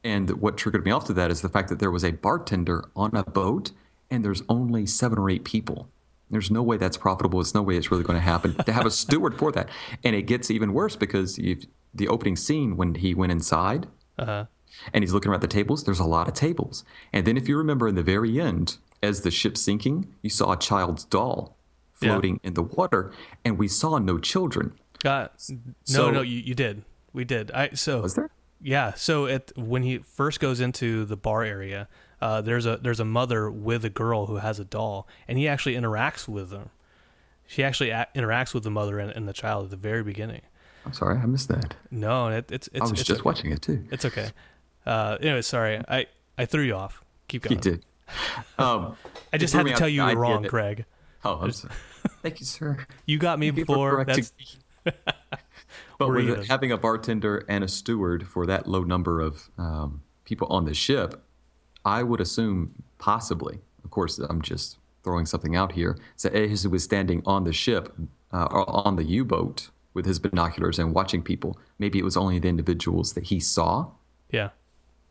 And 0.04 0.30
what 0.42 0.58
triggered 0.58 0.86
me 0.86 0.92
off 0.92 1.06
to 1.06 1.14
that 1.14 1.32
is 1.32 1.42
the 1.42 1.50
fact 1.50 1.70
that 1.70 1.80
there 1.80 1.92
was 1.92 2.04
a 2.04 2.12
bartender 2.12 2.90
on 2.96 3.16
a 3.16 3.24
boat 3.24 3.72
and 4.12 4.24
there's 4.24 4.44
only 4.50 4.86
seven 4.86 5.18
or 5.18 5.30
eight 5.30 5.44
people. 5.44 5.90
There's 6.30 6.52
no 6.52 6.62
way 6.64 6.78
that's 6.78 6.98
profitable. 6.98 7.40
There's 7.40 7.56
no 7.56 7.62
way 7.62 7.78
it's 7.78 7.92
really 7.92 8.04
going 8.04 8.18
to 8.18 8.24
happen 8.24 8.56
to 8.56 8.72
have 8.72 8.86
a 8.86 8.92
steward 9.04 9.38
for 9.38 9.52
that. 9.52 9.70
And 10.04 10.16
it 10.16 10.24
gets 10.24 10.52
even 10.52 10.74
worse 10.74 10.96
because 10.96 11.36
the 11.36 12.08
opening 12.08 12.36
scene 12.36 12.76
when 12.76 12.96
he 12.96 13.14
went 13.14 13.32
inside 13.32 13.88
uh-huh. 14.18 14.46
and 14.94 15.04
he's 15.04 15.14
looking 15.14 15.32
around 15.32 15.42
the 15.42 15.48
tables, 15.48 15.84
there's 15.84 16.00
a 16.00 16.06
lot 16.06 16.28
of 16.28 16.34
tables. 16.34 16.84
And 17.14 17.26
then 17.26 17.38
if 17.38 17.48
you 17.48 17.58
remember 17.58 17.88
in 17.88 17.96
the 17.96 18.04
very 18.04 18.40
end, 18.40 18.78
as 19.02 19.22
the 19.22 19.32
ship's 19.32 19.62
sinking, 19.62 20.14
you 20.22 20.30
saw 20.30 20.54
a 20.54 20.58
child's 20.58 21.06
doll 21.06 21.58
floating 21.92 22.40
yeah. 22.42 22.48
in 22.48 22.54
the 22.54 22.64
water, 22.64 23.12
and 23.46 23.58
we 23.58 23.68
saw 23.68 23.98
no 23.98 24.18
children. 24.18 24.74
Uh, 25.06 25.28
no, 25.50 25.58
so, 25.84 26.12
no, 26.12 26.22
you, 26.22 26.40
you 26.40 26.56
did. 26.56 26.84
We 27.12 27.26
did. 27.26 27.52
I 27.52 27.72
so 27.74 28.02
was 28.02 28.16
there? 28.16 28.32
Yeah. 28.64 28.94
So 28.94 29.26
it 29.26 29.52
when 29.56 29.84
he 29.84 29.98
first 30.00 30.40
goes 30.40 30.60
into 30.60 31.06
the 31.06 31.18
bar 31.18 31.44
area, 31.44 31.88
uh, 32.22 32.42
there's 32.42 32.66
a 32.66 32.78
there's 32.78 33.00
a 33.00 33.06
mother 33.06 33.52
with 33.52 33.84
a 33.86 33.90
girl 33.90 34.26
who 34.28 34.38
has 34.38 34.60
a 34.60 34.66
doll, 34.66 35.08
and 35.28 35.38
he 35.38 35.48
actually 35.48 35.76
interacts 35.76 36.28
with 36.28 36.50
them. 36.50 36.70
She 37.46 37.64
actually 37.64 37.90
a- 37.90 38.08
interacts 38.16 38.54
with 38.54 38.64
the 38.64 38.72
mother 38.72 38.98
and, 39.00 39.12
and 39.12 39.28
the 39.28 39.34
child 39.34 39.66
at 39.66 39.70
the 39.72 39.76
very 39.78 40.02
beginning. 40.04 40.42
I'm 40.86 40.94
sorry, 40.94 41.18
I 41.18 41.26
missed 41.26 41.50
that. 41.50 41.76
No, 41.92 42.30
it, 42.30 42.52
it's 42.52 42.70
it's 42.70 42.80
I 42.80 42.84
was 42.84 42.92
it's 42.92 43.04
just 43.04 43.20
okay. 43.20 43.26
watching 43.26 43.52
it 43.52 43.62
too. 43.62 43.86
It's 43.92 44.06
okay. 44.06 44.30
Uh, 44.86 45.18
anyway, 45.20 45.42
sorry, 45.42 45.82
I 45.88 46.08
I 46.38 46.46
threw 46.46 46.64
you 46.64 46.76
off. 46.76 47.04
Keep 47.28 47.44
going. 47.44 47.58
You 47.58 47.62
did. 47.62 47.86
Um, 48.58 48.96
I 49.32 49.38
just 49.38 49.54
had 49.54 49.66
to 49.66 49.74
tell 49.74 49.88
you 49.90 50.04
you 50.06 50.16
were 50.16 50.22
wrong, 50.22 50.42
that- 50.44 50.50
Craig. 50.50 50.86
oh, 51.26 51.40
I'm 51.42 51.52
sorry. 51.52 51.74
Thank 52.22 52.40
you, 52.40 52.46
sir. 52.46 52.86
You 53.06 53.18
got 53.18 53.40
me 53.40 53.48
you 53.48 53.54
before. 53.54 54.04
That's. 54.06 54.34
But 56.08 56.38
with 56.38 56.48
having 56.48 56.72
a 56.72 56.78
bartender 56.78 57.46
and 57.48 57.64
a 57.64 57.68
steward 57.68 58.28
for 58.28 58.46
that 58.46 58.68
low 58.68 58.84
number 58.84 59.20
of 59.22 59.50
um, 59.58 60.02
people 60.26 60.48
on 60.48 60.66
the 60.66 60.74
ship, 60.74 61.24
I 61.86 62.04
would 62.04 62.22
assume 62.22 62.74
possibly, 62.98 63.60
of 63.84 63.92
course, 63.92 64.20
I'm 64.20 64.42
just 64.42 64.78
throwing 65.04 65.26
something 65.26 65.56
out 65.56 65.74
here, 65.74 65.98
that 66.22 66.34
Ahazu 66.34 66.72
was 66.72 66.84
standing 66.84 67.22
on 67.26 67.44
the 67.44 67.54
ship 67.54 67.94
uh, 68.32 68.48
or 68.52 68.70
on 68.88 68.96
the 68.96 69.04
U 69.04 69.26
boat 69.26 69.70
with 69.94 70.06
his 70.06 70.18
binoculars 70.18 70.80
and 70.80 70.94
watching 70.94 71.22
people. 71.22 71.58
Maybe 71.78 72.00
it 72.00 72.04
was 72.04 72.18
only 72.18 72.40
the 72.40 72.48
individuals 72.48 73.14
that 73.14 73.26
he 73.26 73.40
saw, 73.40 73.92
yeah. 74.32 74.50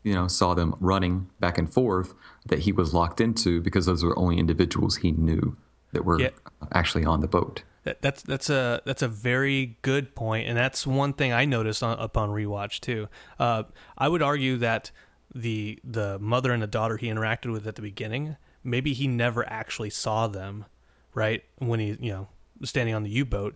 you 0.03 0.13
know, 0.13 0.27
saw 0.27 0.53
them 0.55 0.75
running 0.79 1.29
back 1.39 1.57
and 1.57 1.71
forth 1.71 2.13
that 2.47 2.59
he 2.59 2.71
was 2.71 2.93
locked 2.93 3.21
into 3.21 3.61
because 3.61 3.85
those 3.85 4.03
were 4.03 4.17
only 4.17 4.39
individuals 4.39 4.97
he 4.97 5.11
knew 5.11 5.55
that 5.93 6.03
were 6.03 6.19
Yeah. 6.19 6.29
actually 6.71 7.05
on 7.05 7.21
the 7.21 7.27
boat. 7.27 7.63
That, 7.83 8.01
that's 8.01 8.21
that's 8.21 8.49
a 8.49 8.81
that's 8.85 9.01
a 9.01 9.07
very 9.09 9.77
good 9.81 10.15
point, 10.15 10.47
and 10.47 10.57
that's 10.57 10.87
one 10.87 11.13
thing 11.13 11.33
I 11.33 11.43
noticed 11.43 11.83
on, 11.83 11.99
upon 11.99 12.29
rewatch 12.29 12.79
too. 12.79 13.09
Uh, 13.37 13.63
I 13.97 14.07
would 14.07 14.21
argue 14.21 14.57
that 14.57 14.91
the 15.35 15.79
the 15.83 16.17
mother 16.19 16.53
and 16.53 16.63
the 16.63 16.67
daughter 16.67 16.97
he 16.97 17.07
interacted 17.07 17.51
with 17.51 17.67
at 17.67 17.75
the 17.75 17.81
beginning, 17.81 18.37
maybe 18.63 18.93
he 18.93 19.07
never 19.07 19.47
actually 19.49 19.89
saw 19.89 20.27
them, 20.27 20.65
right? 21.13 21.43
When 21.57 21.81
he 21.81 21.97
you 21.99 22.11
know 22.11 22.27
was 22.59 22.69
standing 22.69 22.95
on 22.95 23.03
the 23.03 23.09
U 23.09 23.25
boat, 23.25 23.55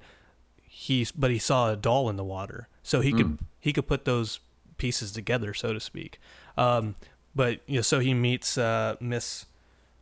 he 0.61 1.07
but 1.15 1.31
he 1.31 1.39
saw 1.39 1.71
a 1.71 1.77
doll 1.77 2.09
in 2.09 2.17
the 2.17 2.25
water, 2.25 2.67
so 2.83 2.99
he 2.99 3.13
could 3.13 3.39
he 3.61 3.71
could 3.71 3.87
put 3.87 4.03
those 4.03 4.41
pieces 4.77 5.11
together, 5.13 5.53
so 5.53 5.71
to 5.71 5.79
speak. 5.79 6.19
Um, 6.57 6.95
but 7.33 7.61
you 7.65 7.75
know, 7.75 7.81
so 7.81 7.99
he 7.99 8.13
meets 8.13 8.57
uh, 8.57 8.95
Miss 8.99 9.45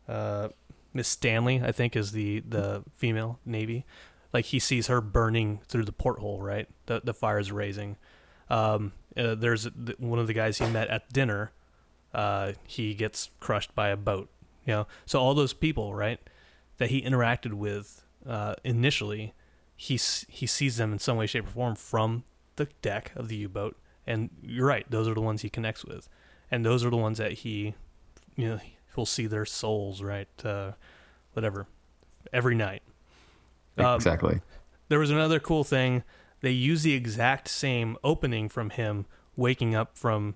uh, 0.08 0.50
Miss 0.94 1.08
Stanley, 1.08 1.62
I 1.64 1.72
think, 1.72 1.96
is 1.96 2.12
the 2.12 2.40
the 2.40 2.84
female 2.96 3.40
Navy. 3.46 3.86
Like 4.36 4.44
he 4.44 4.60
sees 4.60 4.88
her 4.88 5.00
burning 5.00 5.62
through 5.70 5.86
the 5.86 5.94
porthole, 5.94 6.42
right? 6.42 6.68
The 6.88 7.00
the 7.02 7.14
fire's 7.14 7.54
raising. 7.54 7.96
Um, 8.50 8.92
uh, 9.16 9.36
there's 9.36 9.64
th- 9.64 9.98
one 9.98 10.20
of 10.20 10.28
the 10.28 10.34
guys 10.34 10.58
he 10.58 10.66
met 10.66 10.90
at 10.90 11.08
dinner. 11.14 11.54
Uh, 12.14 12.52
he 12.68 12.96
gets 12.96 13.30
crushed 13.40 13.74
by 13.76 13.88
a 13.88 13.96
boat. 13.96 14.30
You 14.66 14.74
know, 14.74 14.88
so 15.06 15.22
all 15.22 15.36
those 15.36 15.54
people, 15.54 15.96
right, 15.96 16.20
that 16.80 16.90
he 16.90 17.02
interacted 17.02 17.54
with 17.54 18.04
uh, 18.28 18.56
initially, 18.66 19.34
he 19.74 19.98
he 20.28 20.46
sees 20.46 20.76
them 20.76 20.92
in 20.92 21.00
some 21.00 21.16
way, 21.16 21.28
shape, 21.28 21.48
or 21.48 21.52
form 21.52 21.76
from 21.76 22.26
the 22.58 22.68
deck 22.82 23.14
of 23.16 23.30
the 23.30 23.38
U-boat. 23.38 23.78
And 24.06 24.32
you're 24.44 24.68
right; 24.68 24.86
those 24.90 25.08
are 25.08 25.14
the 25.14 25.22
ones 25.22 25.44
he 25.44 25.50
connects 25.50 25.86
with, 25.86 26.10
and 26.52 26.66
those 26.66 26.84
are 26.84 26.90
the 26.90 26.98
ones 26.98 27.20
that 27.20 27.32
he, 27.32 27.74
you 28.36 28.50
know, 28.50 28.60
he'll 28.96 29.06
see 29.06 29.28
their 29.28 29.46
souls, 29.46 30.02
right? 30.02 30.28
Uh, 30.44 30.74
whatever, 31.32 31.68
every 32.34 32.56
night. 32.56 32.84
Um, 33.78 33.96
exactly. 33.96 34.42
There 34.90 35.00
was 35.00 35.12
another 35.12 35.40
cool 35.40 35.64
thing. 35.64 36.04
They 36.42 36.52
use 36.52 36.84
the 36.84 36.94
exact 36.94 37.48
same 37.48 37.98
opening 38.04 38.50
from 38.50 38.70
him 38.70 39.06
waking 39.36 39.76
up 39.76 39.98
from 39.98 40.36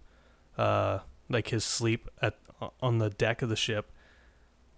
uh, 0.57 0.99
like 1.29 1.49
his 1.49 1.63
sleep 1.63 2.09
at 2.21 2.35
on 2.81 2.97
the 2.97 3.09
deck 3.09 3.41
of 3.41 3.49
the 3.49 3.55
ship. 3.55 3.91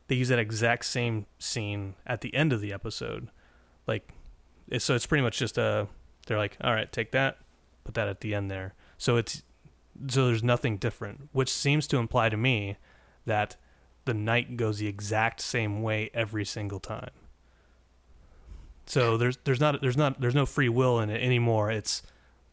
They 0.07 0.15
use 0.15 0.27
that 0.27 0.39
exact 0.39 0.85
same 0.85 1.25
scene 1.39 1.95
at 2.05 2.21
the 2.21 2.33
end 2.35 2.53
of 2.53 2.61
the 2.61 2.73
episode. 2.73 3.29
Like 3.87 4.09
it's, 4.67 4.85
so 4.85 4.95
it's 4.95 5.05
pretty 5.05 5.23
much 5.23 5.39
just 5.39 5.57
a 5.57 5.87
they're 6.27 6.37
like, 6.37 6.57
"All 6.61 6.73
right, 6.73 6.91
take 6.91 7.11
that, 7.11 7.37
put 7.83 7.95
that 7.95 8.07
at 8.07 8.21
the 8.21 8.35
end 8.35 8.51
there." 8.51 8.73
So 8.97 9.17
it's 9.17 9.43
so 10.09 10.27
there's 10.27 10.43
nothing 10.43 10.77
different, 10.77 11.29
which 11.31 11.51
seems 11.51 11.87
to 11.87 11.97
imply 11.97 12.29
to 12.29 12.37
me 12.37 12.77
that 13.25 13.55
the 14.05 14.13
night 14.13 14.57
goes 14.57 14.79
the 14.79 14.87
exact 14.87 15.41
same 15.41 15.81
way 15.81 16.09
every 16.13 16.45
single 16.45 16.79
time. 16.79 17.11
So 18.91 19.15
there's 19.15 19.37
there's 19.45 19.61
not 19.61 19.79
there's 19.81 19.95
not 19.95 20.19
there's 20.19 20.35
no 20.35 20.45
free 20.45 20.67
will 20.67 20.99
in 20.99 21.09
it 21.09 21.23
anymore. 21.23 21.71
It's 21.71 22.03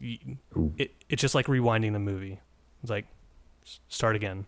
it, 0.00 0.92
it's 1.08 1.20
just 1.20 1.34
like 1.34 1.46
rewinding 1.46 1.94
the 1.94 1.98
movie. 1.98 2.38
It's 2.80 2.90
like 2.90 3.06
start 3.88 4.14
again. 4.14 4.46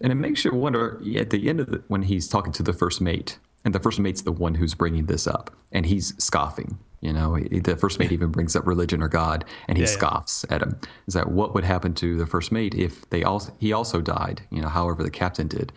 And 0.00 0.12
it 0.12 0.14
makes 0.14 0.44
you 0.44 0.52
wonder 0.52 1.02
at 1.16 1.30
the 1.30 1.48
end 1.48 1.58
of 1.58 1.66
the, 1.68 1.82
when 1.88 2.02
he's 2.02 2.28
talking 2.28 2.52
to 2.52 2.62
the 2.62 2.72
first 2.72 3.00
mate, 3.00 3.40
and 3.64 3.74
the 3.74 3.80
first 3.80 3.98
mate's 3.98 4.22
the 4.22 4.30
one 4.30 4.54
who's 4.54 4.72
bringing 4.74 5.06
this 5.06 5.26
up, 5.26 5.50
and 5.72 5.84
he's 5.84 6.14
scoffing. 6.22 6.78
You 7.00 7.12
know, 7.12 7.34
he- 7.34 7.58
the 7.58 7.76
first 7.76 7.98
mate 7.98 8.12
even 8.12 8.30
brings 8.30 8.54
up 8.54 8.68
religion 8.68 9.02
or 9.02 9.08
God, 9.08 9.44
and 9.66 9.76
he 9.76 9.82
Yeah, 9.82 9.90
yeah. 9.90 9.96
scoffs 9.96 10.44
at 10.48 10.62
him. 10.62 10.78
Is 11.08 11.14
that 11.14 11.32
what 11.32 11.54
would 11.54 11.64
happen 11.64 11.92
to 11.94 12.16
the 12.16 12.26
first 12.26 12.52
mate 12.52 12.76
if 12.76 13.10
they 13.10 13.24
also 13.24 13.52
he 13.58 13.72
also 13.72 14.00
died? 14.00 14.42
You 14.50 14.62
know, 14.62 14.68
however 14.68 15.02
the 15.02 15.10
captain 15.10 15.48
did. 15.48 15.72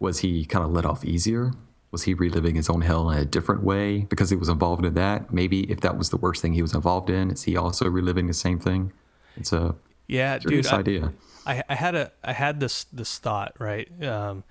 Was 0.00 0.20
he 0.20 0.46
kind 0.46 0.64
of 0.64 0.70
let 0.72 0.86
off 0.86 1.04
easier? 1.04 1.52
Was 1.94 2.02
he 2.02 2.12
reliving 2.14 2.56
his 2.56 2.68
own 2.68 2.80
hell 2.80 3.08
in 3.10 3.18
a 3.18 3.24
different 3.24 3.62
way 3.62 4.00
because 4.12 4.28
he 4.28 4.36
was 4.36 4.48
involved 4.48 4.84
in 4.84 4.94
that? 4.94 5.32
Maybe 5.32 5.60
if 5.70 5.80
that 5.82 5.96
was 5.96 6.10
the 6.10 6.16
worst 6.16 6.42
thing 6.42 6.52
he 6.52 6.62
was 6.62 6.74
involved 6.74 7.08
in, 7.08 7.30
is 7.30 7.44
he 7.44 7.56
also 7.56 7.88
reliving 7.88 8.26
the 8.26 8.34
same 8.34 8.58
thing? 8.58 8.92
It's 9.36 9.52
a 9.52 9.76
Yeah, 10.08 10.38
dude. 10.38 10.66
I, 10.66 10.78
idea. 10.78 11.12
I 11.46 11.62
I 11.68 11.74
had 11.76 11.94
a 11.94 12.10
I 12.24 12.32
had 12.32 12.58
this 12.58 12.84
this 12.92 13.18
thought 13.18 13.52
right 13.60 13.88
um, 14.02 14.42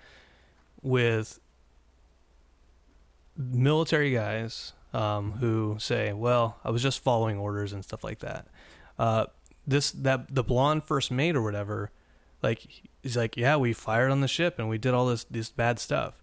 with 0.82 1.40
military 3.38 4.12
guys 4.12 4.74
um, 4.94 5.34
who 5.34 5.76
say, 5.80 6.14
"Well, 6.14 6.58
I 6.64 6.70
was 6.72 6.82
just 6.82 7.00
following 7.04 7.38
orders 7.38 7.74
and 7.74 7.84
stuff 7.84 8.04
like 8.04 8.20
that." 8.20 8.48
Uh, 8.98 9.26
this 9.68 9.92
that 9.92 10.34
the 10.34 10.44
blonde 10.44 10.84
first 10.86 11.12
mate 11.12 11.36
or 11.36 11.42
whatever, 11.42 11.92
like 12.42 12.68
he's 13.02 13.18
like, 13.18 13.36
"Yeah, 13.36 13.58
we 13.58 13.74
fired 13.74 14.12
on 14.12 14.22
the 14.22 14.28
ship 14.28 14.60
and 14.60 14.70
we 14.70 14.78
did 14.78 14.94
all 14.94 15.08
this 15.08 15.24
this 15.26 15.50
bad 15.50 15.80
stuff," 15.80 16.14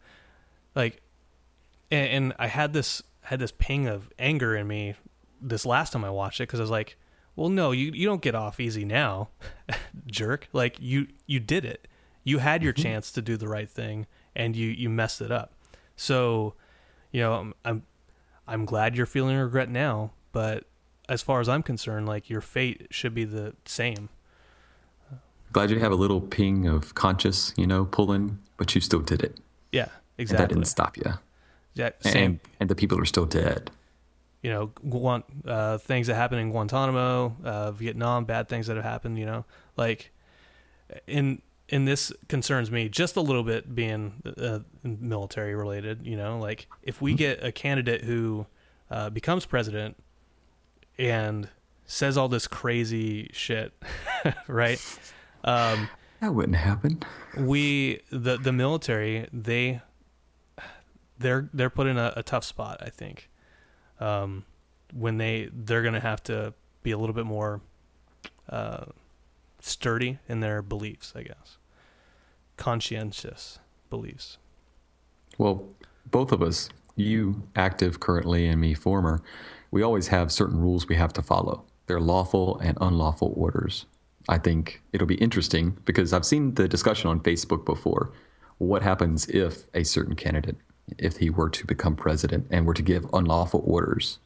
like, 0.75 1.03
and, 1.91 2.09
and 2.09 2.33
I 2.39 2.47
had 2.47 2.73
this 2.73 3.03
had 3.23 3.39
this 3.39 3.53
ping 3.53 3.87
of 3.87 4.11
anger 4.19 4.57
in 4.57 4.67
me 4.67 4.95
this 5.41 5.65
last 5.65 5.93
time 5.93 6.05
I 6.05 6.11
watched 6.11 6.41
it 6.41 6.45
because 6.45 6.61
I 6.61 6.63
was 6.63 6.71
like, 6.71 6.97
"Well, 7.37 7.49
no, 7.49 7.71
you 7.73 7.93
you 7.93 8.07
don't 8.07 8.23
get 8.23 8.35
off 8.35 8.61
easy 8.61 8.85
now, 8.85 9.29
jerk. 10.07 10.49
Like 10.53 10.77
you 10.81 11.09
you 11.27 11.41
did 11.41 11.65
it. 11.65 11.89
You 12.25 12.39
had 12.39 12.63
your 12.63 12.73
mm-hmm. 12.73 12.83
chance 12.83 13.11
to 13.13 13.23
do 13.23 13.37
the 13.37 13.49
right 13.49 13.69
thing 13.69 14.07
and 14.35 14.57
you 14.57 14.69
you 14.69 14.89
messed 14.89 15.21
it 15.21 15.31
up. 15.31 15.53
So, 15.97 16.55
you 17.13 17.21
know, 17.21 17.35
I'm 17.35 17.55
I'm, 17.65 17.83
I'm 18.47 18.65
glad 18.65 18.97
you're 18.97 19.07
feeling 19.07 19.37
regret 19.37 19.69
now, 19.69 20.13
but 20.33 20.65
as 21.09 21.23
far 21.23 21.41
as 21.41 21.49
I'm 21.49 21.63
concerned, 21.63 22.07
like 22.07 22.31
your 22.31 22.41
fate 22.41 22.89
should 22.91 23.15
be 23.15 23.25
the 23.25 23.55
same. 23.65 24.09
Glad 25.53 25.71
you 25.71 25.81
have 25.81 25.91
a 25.91 25.97
little 25.97 26.21
ping 26.21 26.69
of 26.69 26.95
conscious, 26.95 27.53
you 27.57 27.67
know, 27.67 27.85
pulling, 27.85 28.39
but 28.57 28.75
you 28.75 28.81
still 28.81 29.01
did 29.01 29.23
it. 29.23 29.39
Yeah, 29.73 29.89
And 30.17 30.29
that 30.29 30.49
didn't 30.49 30.67
stop 30.67 30.97
you. 30.97 31.15
That 31.77 31.97
And, 32.05 32.13
same, 32.13 32.41
and 32.59 32.69
the 32.69 32.75
people 32.75 32.99
are 33.01 33.05
still 33.05 33.27
dead. 33.27 33.71
you 34.43 34.51
know, 34.51 35.23
uh, 35.47 35.79
things 35.79 36.07
that 36.07 36.15
happen 36.15 36.39
in 36.39 36.51
Guantanamo, 36.51 37.37
uh, 37.45 37.73
Vietnam, 37.73 38.25
bad 38.25 38.49
things 38.49 38.67
that 38.67 38.77
have 38.77 38.85
happened. 38.85 39.19
You 39.19 39.27
know, 39.27 39.45
like 39.77 40.13
in 41.07 41.43
and 41.73 41.87
this 41.87 42.13
concerns 42.29 42.71
me 42.71 42.89
just 42.89 43.17
a 43.17 43.21
little 43.21 43.45
bit, 43.45 43.75
being 43.75 44.15
uh, 44.37 44.61
military 44.83 45.55
related. 45.55 46.05
You 46.07 46.17
know, 46.17 46.39
like 46.39 46.67
if 46.83 47.01
we 47.01 47.15
get 47.15 47.45
a 47.45 47.53
candidate 47.53 48.03
who 48.05 48.47
uh, 48.91 49.11
becomes 49.11 49.47
president 49.47 49.97
and 50.99 51.49
says 51.87 52.17
all 52.17 52.29
this 52.29 52.47
crazy 52.49 53.31
shit, 53.33 53.73
right? 54.49 54.81
Um, 55.45 55.89
That 56.21 56.35
wouldn't 56.35 56.57
happen. 56.57 57.03
we 57.37 58.01
the 58.11 58.37
the 58.37 58.53
military 58.53 59.29
they 59.33 59.81
they're 61.21 61.49
they're 61.55 61.71
put 61.71 61.87
in 61.87 61.97
a, 61.97 62.13
a 62.17 62.23
tough 62.23 62.45
spot 62.45 62.77
i 62.85 62.91
think 62.91 63.31
um 64.01 64.45
when 64.93 65.19
they 65.19 65.49
they're 65.53 65.83
gonna 65.83 66.01
have 66.01 66.23
to 66.23 66.53
be 66.83 66.91
a 66.91 66.99
little 66.99 67.15
bit 67.15 67.27
more 67.27 67.61
uh 68.49 68.85
sturdy 69.61 70.19
in 70.29 70.41
their 70.41 70.63
beliefs 70.63 71.13
i 71.15 71.23
guess 71.23 71.59
conscientious 72.57 73.59
beliefs 73.89 74.39
Well, 75.39 75.65
both 76.11 76.33
of 76.33 76.43
us, 76.43 76.69
you 76.97 77.43
active 77.57 78.01
currently 78.01 78.47
and 78.47 78.61
me 78.61 78.75
former, 78.75 79.23
we 79.71 79.83
always 79.83 80.09
have 80.09 80.31
certain 80.31 80.59
rules 80.61 80.89
we 80.89 80.97
have 80.97 81.13
to 81.15 81.23
follow. 81.23 81.65
They're 81.87 82.01
lawful 82.01 82.59
and 82.59 82.77
unlawful 82.81 83.33
orders. 83.37 83.87
I 84.29 84.39
think 84.39 84.83
it'll 84.93 85.07
be 85.07 85.15
interesting 85.17 85.79
because 85.85 86.13
I've 86.13 86.27
seen 86.27 86.55
the 86.55 86.69
discussion 86.69 87.09
on 87.11 87.21
Facebook 87.21 87.65
before. 87.65 88.13
What 88.59 88.83
happens 88.83 89.29
if 89.29 89.65
a 89.73 89.85
certain 89.85 90.15
candidate, 90.15 90.57
if 90.99 91.19
he 91.19 91.31
were 91.31 91.51
to 91.51 91.67
become 91.67 91.97
president 91.97 92.47
and 92.51 92.67
were 92.67 92.75
to 92.75 92.83
give 92.83 93.07
unlawful 93.13 93.63
orders? 93.67 94.19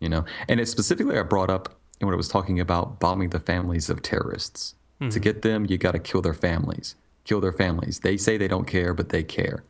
You 0.00 0.08
know, 0.08 0.24
and 0.48 0.60
it 0.60 0.66
specifically 0.66 1.18
I 1.18 1.22
brought 1.22 1.50
up 1.50 1.74
when 2.00 2.12
I 2.12 2.16
was 2.16 2.28
talking 2.28 2.60
about 2.60 3.00
bombing 3.00 3.30
the 3.30 3.40
families 3.40 3.88
of 3.88 4.02
terrorists. 4.02 4.74
Hmm. 5.00 5.08
To 5.10 5.20
get 5.20 5.42
them, 5.42 5.66
you 5.68 5.78
got 5.78 5.92
to 5.92 5.98
kill 5.98 6.20
their 6.22 6.34
families. 6.34 6.94
Kill 7.24 7.40
their 7.40 7.52
families. 7.52 8.00
They 8.00 8.16
say 8.16 8.36
they 8.36 8.48
don't 8.48 8.66
care, 8.66 8.92
but 8.94 9.08
they 9.10 9.22
care 9.22 9.64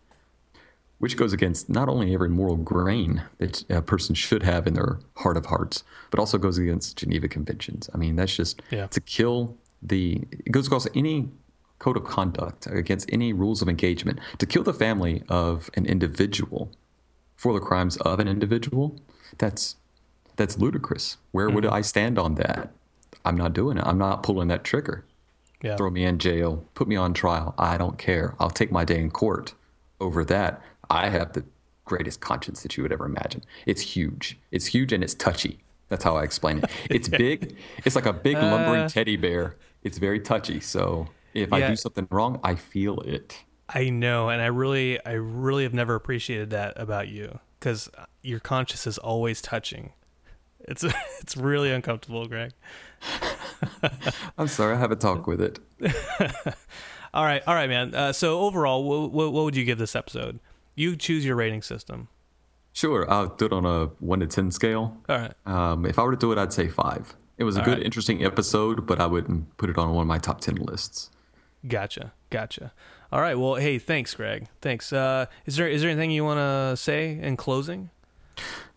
which 0.98 1.18
goes 1.18 1.34
against 1.34 1.68
not 1.68 1.90
only 1.90 2.14
every 2.14 2.30
moral 2.30 2.56
grain 2.56 3.22
that 3.36 3.62
a 3.70 3.82
person 3.82 4.14
should 4.14 4.42
have 4.42 4.66
in 4.66 4.72
their 4.72 4.98
heart 5.16 5.36
of 5.36 5.44
hearts, 5.44 5.84
but 6.10 6.18
also 6.18 6.38
goes 6.38 6.56
against 6.56 6.96
Geneva 6.96 7.28
Conventions. 7.28 7.90
I 7.92 7.98
mean, 7.98 8.16
that's 8.16 8.34
just 8.34 8.62
Yeah. 8.70 8.86
to 8.86 9.00
kill 9.02 9.58
the. 9.82 10.22
It 10.30 10.50
goes 10.52 10.66
across 10.66 10.88
any 10.94 11.28
code 11.78 11.96
of 11.96 12.04
conduct 12.04 12.66
against 12.66 13.08
any 13.12 13.32
rules 13.32 13.62
of 13.62 13.68
engagement 13.68 14.18
to 14.38 14.46
kill 14.46 14.62
the 14.62 14.72
family 14.72 15.22
of 15.28 15.70
an 15.74 15.86
individual 15.86 16.70
for 17.36 17.52
the 17.52 17.60
crimes 17.60 17.96
of 17.98 18.18
an 18.18 18.28
individual. 18.28 18.98
That's 19.38 19.76
that's 20.36 20.58
ludicrous. 20.58 21.16
Where 21.32 21.48
would 21.48 21.64
mm-hmm. 21.64 21.74
I 21.74 21.80
stand 21.80 22.18
on 22.18 22.34
that? 22.36 22.70
I'm 23.24 23.36
not 23.36 23.52
doing 23.52 23.78
it. 23.78 23.84
I'm 23.86 23.98
not 23.98 24.22
pulling 24.22 24.48
that 24.48 24.64
trigger 24.64 25.04
Yeah. 25.62 25.76
throw 25.76 25.90
me 25.90 26.04
in 26.04 26.18
jail, 26.18 26.64
put 26.74 26.86
me 26.86 26.96
on 26.96 27.14
trial. 27.14 27.54
I 27.58 27.78
don't 27.78 27.98
care. 27.98 28.34
I'll 28.38 28.50
take 28.50 28.70
my 28.70 28.84
day 28.84 29.00
in 29.00 29.10
court 29.10 29.54
over 30.00 30.24
that. 30.26 30.62
I 30.90 31.08
have 31.08 31.32
the 31.32 31.44
greatest 31.84 32.20
conscience 32.20 32.62
that 32.62 32.76
you 32.76 32.82
would 32.82 32.92
ever 32.92 33.06
imagine. 33.06 33.42
It's 33.64 33.80
huge. 33.80 34.38
It's 34.50 34.66
huge 34.66 34.92
and 34.92 35.02
it's 35.02 35.14
touchy. 35.14 35.58
That's 35.88 36.04
how 36.04 36.16
I 36.16 36.24
explain 36.24 36.58
it. 36.58 36.70
It's 36.90 37.08
big. 37.24 37.56
It's 37.84 37.96
like 37.96 38.06
a 38.06 38.12
big 38.12 38.36
lumbering 38.36 38.82
uh, 38.82 38.88
teddy 38.88 39.16
bear. 39.16 39.56
It's 39.82 39.98
very 39.98 40.20
touchy. 40.20 40.60
So 40.60 41.08
if 41.36 41.52
I 41.52 41.68
do 41.68 41.76
something 41.76 42.08
wrong, 42.10 42.40
I 42.42 42.54
feel 42.54 43.00
it. 43.00 43.44
I 43.68 43.90
know, 43.90 44.28
and 44.28 44.40
I 44.40 44.46
really, 44.46 45.04
I 45.04 45.12
really 45.12 45.64
have 45.64 45.74
never 45.74 45.94
appreciated 45.94 46.50
that 46.50 46.74
about 46.80 47.08
you 47.08 47.40
because 47.58 47.90
your 48.22 48.38
conscience 48.40 48.86
is 48.86 48.98
always 48.98 49.42
touching. 49.42 49.92
It's 50.60 50.84
it's 51.20 51.36
really 51.36 51.70
uncomfortable, 51.72 52.26
Greg. 52.26 52.52
I'm 54.38 54.48
sorry. 54.48 54.74
I 54.74 54.78
have 54.78 54.92
a 54.92 54.96
talk 54.96 55.26
with 55.26 55.40
it. 55.40 55.58
All 57.14 57.24
right, 57.24 57.42
all 57.46 57.54
right, 57.54 57.70
man. 57.70 57.94
Uh, 57.94 58.12
so 58.12 58.40
overall, 58.40 58.84
what, 58.84 59.10
what, 59.10 59.32
what 59.32 59.44
would 59.44 59.56
you 59.56 59.64
give 59.64 59.78
this 59.78 59.96
episode? 59.96 60.38
You 60.74 60.96
choose 60.96 61.24
your 61.24 61.34
rating 61.34 61.62
system. 61.62 62.08
Sure. 62.74 63.10
I'll 63.10 63.28
do 63.28 63.46
it 63.46 63.54
on 63.54 63.64
a 63.64 63.86
one 64.00 64.20
to 64.20 64.26
10 64.26 64.50
scale. 64.50 64.94
All 65.08 65.16
right. 65.16 65.32
Um, 65.46 65.86
if 65.86 65.98
I 65.98 66.02
were 66.02 66.10
to 66.10 66.18
do 66.18 66.30
it, 66.32 66.36
I'd 66.36 66.52
say 66.52 66.68
five. 66.68 67.16
It 67.38 67.44
was 67.44 67.56
a 67.56 67.60
All 67.60 67.64
good, 67.64 67.78
right. 67.78 67.82
interesting 67.82 68.22
episode, 68.22 68.86
but 68.86 69.00
I 69.00 69.06
wouldn't 69.06 69.56
put 69.56 69.70
it 69.70 69.78
on 69.78 69.94
one 69.94 70.02
of 70.02 70.08
my 70.08 70.18
top 70.18 70.42
10 70.42 70.56
lists. 70.56 71.08
Gotcha, 71.66 72.12
gotcha. 72.30 72.72
All 73.12 73.20
right. 73.20 73.38
Well, 73.38 73.54
hey, 73.54 73.78
thanks, 73.78 74.14
Greg. 74.14 74.48
Thanks. 74.60 74.92
Uh, 74.92 75.26
is 75.46 75.56
there 75.56 75.68
is 75.68 75.82
there 75.82 75.90
anything 75.90 76.10
you 76.10 76.24
want 76.24 76.38
to 76.38 76.76
say 76.76 77.18
in 77.20 77.36
closing? 77.36 77.90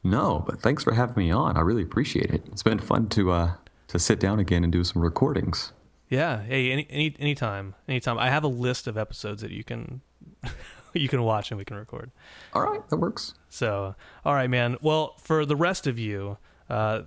No, 0.03 0.43
but 0.45 0.61
thanks 0.61 0.83
for 0.83 0.93
having 0.93 1.15
me 1.17 1.31
on. 1.31 1.57
I 1.57 1.61
really 1.61 1.83
appreciate 1.83 2.31
it. 2.31 2.43
It's 2.51 2.63
been 2.63 2.79
fun 2.79 3.09
to 3.09 3.31
uh, 3.31 3.51
to 3.87 3.99
sit 3.99 4.19
down 4.19 4.39
again 4.39 4.63
and 4.63 4.71
do 4.71 4.83
some 4.83 5.01
recordings. 5.01 5.73
Yeah. 6.09 6.43
Hey, 6.43 6.71
any 6.71 6.87
any 6.89 7.15
anytime, 7.19 7.75
anytime. 7.87 8.17
I 8.17 8.29
have 8.29 8.43
a 8.43 8.47
list 8.47 8.87
of 8.87 8.97
episodes 8.97 9.41
that 9.41 9.51
you 9.51 9.63
can 9.63 10.01
you 10.93 11.09
can 11.09 11.23
watch 11.23 11.51
and 11.51 11.57
we 11.57 11.65
can 11.65 11.77
record. 11.77 12.11
All 12.53 12.61
right, 12.61 12.87
that 12.89 12.97
works. 12.97 13.33
So, 13.49 13.95
all 14.23 14.33
right, 14.33 14.49
man. 14.49 14.77
Well, 14.81 15.15
for 15.21 15.45
the 15.45 15.55
rest 15.55 15.87
of 15.87 15.99
you, 15.99 16.37
uh, 16.69 17.03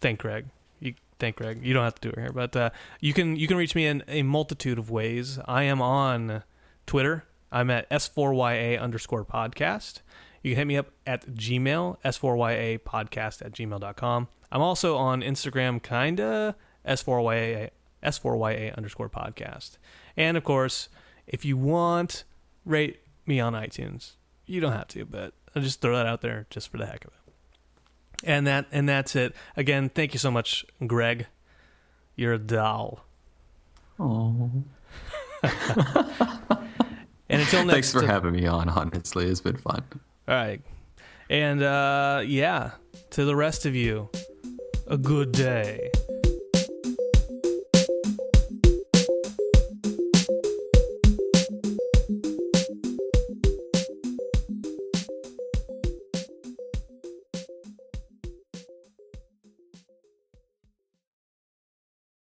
thank 0.00 0.20
Greg. 0.20 0.46
Thank 1.20 1.36
Greg. 1.36 1.64
You 1.64 1.74
don't 1.74 1.84
have 1.84 1.94
to 1.96 2.08
do 2.08 2.12
it 2.14 2.18
here, 2.18 2.32
but 2.32 2.56
uh, 2.56 2.70
you 3.00 3.12
can 3.12 3.36
you 3.36 3.46
can 3.46 3.56
reach 3.56 3.74
me 3.74 3.86
in 3.86 4.02
a 4.08 4.22
multitude 4.22 4.78
of 4.78 4.90
ways. 4.90 5.38
I 5.44 5.64
am 5.64 5.80
on 5.82 6.42
Twitter. 6.86 7.24
I'm 7.52 7.70
at 7.70 7.88
s4ya 7.90 8.80
underscore 8.80 9.24
podcast. 9.24 10.00
You 10.42 10.52
can 10.52 10.58
hit 10.58 10.66
me 10.66 10.76
up 10.78 10.90
at 11.06 11.26
Gmail, 11.34 11.98
s4ya 12.02 12.78
podcast 12.80 13.44
at 13.44 13.52
gmail.com. 13.52 14.28
I'm 14.50 14.62
also 14.62 14.96
on 14.96 15.20
Instagram, 15.20 15.82
kinda 15.82 16.56
s4ya 16.86 17.70
s4ya 18.02 18.76
underscore 18.76 19.10
podcast. 19.10 19.76
And 20.16 20.36
of 20.36 20.44
course, 20.44 20.88
if 21.26 21.44
you 21.44 21.56
want, 21.56 22.24
rate 22.64 23.00
me 23.26 23.40
on 23.40 23.52
iTunes. 23.52 24.12
You 24.46 24.60
don't 24.60 24.72
have 24.72 24.88
to, 24.88 25.04
but 25.04 25.34
I'll 25.54 25.62
just 25.62 25.80
throw 25.80 25.96
that 25.96 26.06
out 26.06 26.22
there 26.22 26.46
just 26.50 26.70
for 26.70 26.78
the 26.78 26.86
heck 26.86 27.04
of 27.04 27.12
it. 27.12 27.19
And 28.24 28.46
that 28.46 28.66
and 28.70 28.88
that's 28.88 29.16
it. 29.16 29.34
Again, 29.56 29.88
thank 29.88 30.12
you 30.12 30.18
so 30.18 30.30
much, 30.30 30.64
Greg. 30.86 31.26
You're 32.16 32.34
a 32.34 32.38
doll. 32.38 33.04
Oh, 33.98 34.50
And 37.30 37.40
until 37.42 37.64
next 37.64 37.92
thanks 37.92 37.92
for 37.92 38.04
having 38.04 38.32
me 38.32 38.46
on. 38.46 38.68
Honestly, 38.68 39.26
it's 39.26 39.40
been 39.40 39.56
fun. 39.56 39.84
All 40.28 40.34
right. 40.34 40.60
And 41.30 41.62
uh 41.62 42.22
yeah, 42.26 42.72
to 43.10 43.24
the 43.24 43.36
rest 43.36 43.66
of 43.66 43.74
you, 43.74 44.10
a 44.88 44.98
good 44.98 45.32
day. 45.32 45.90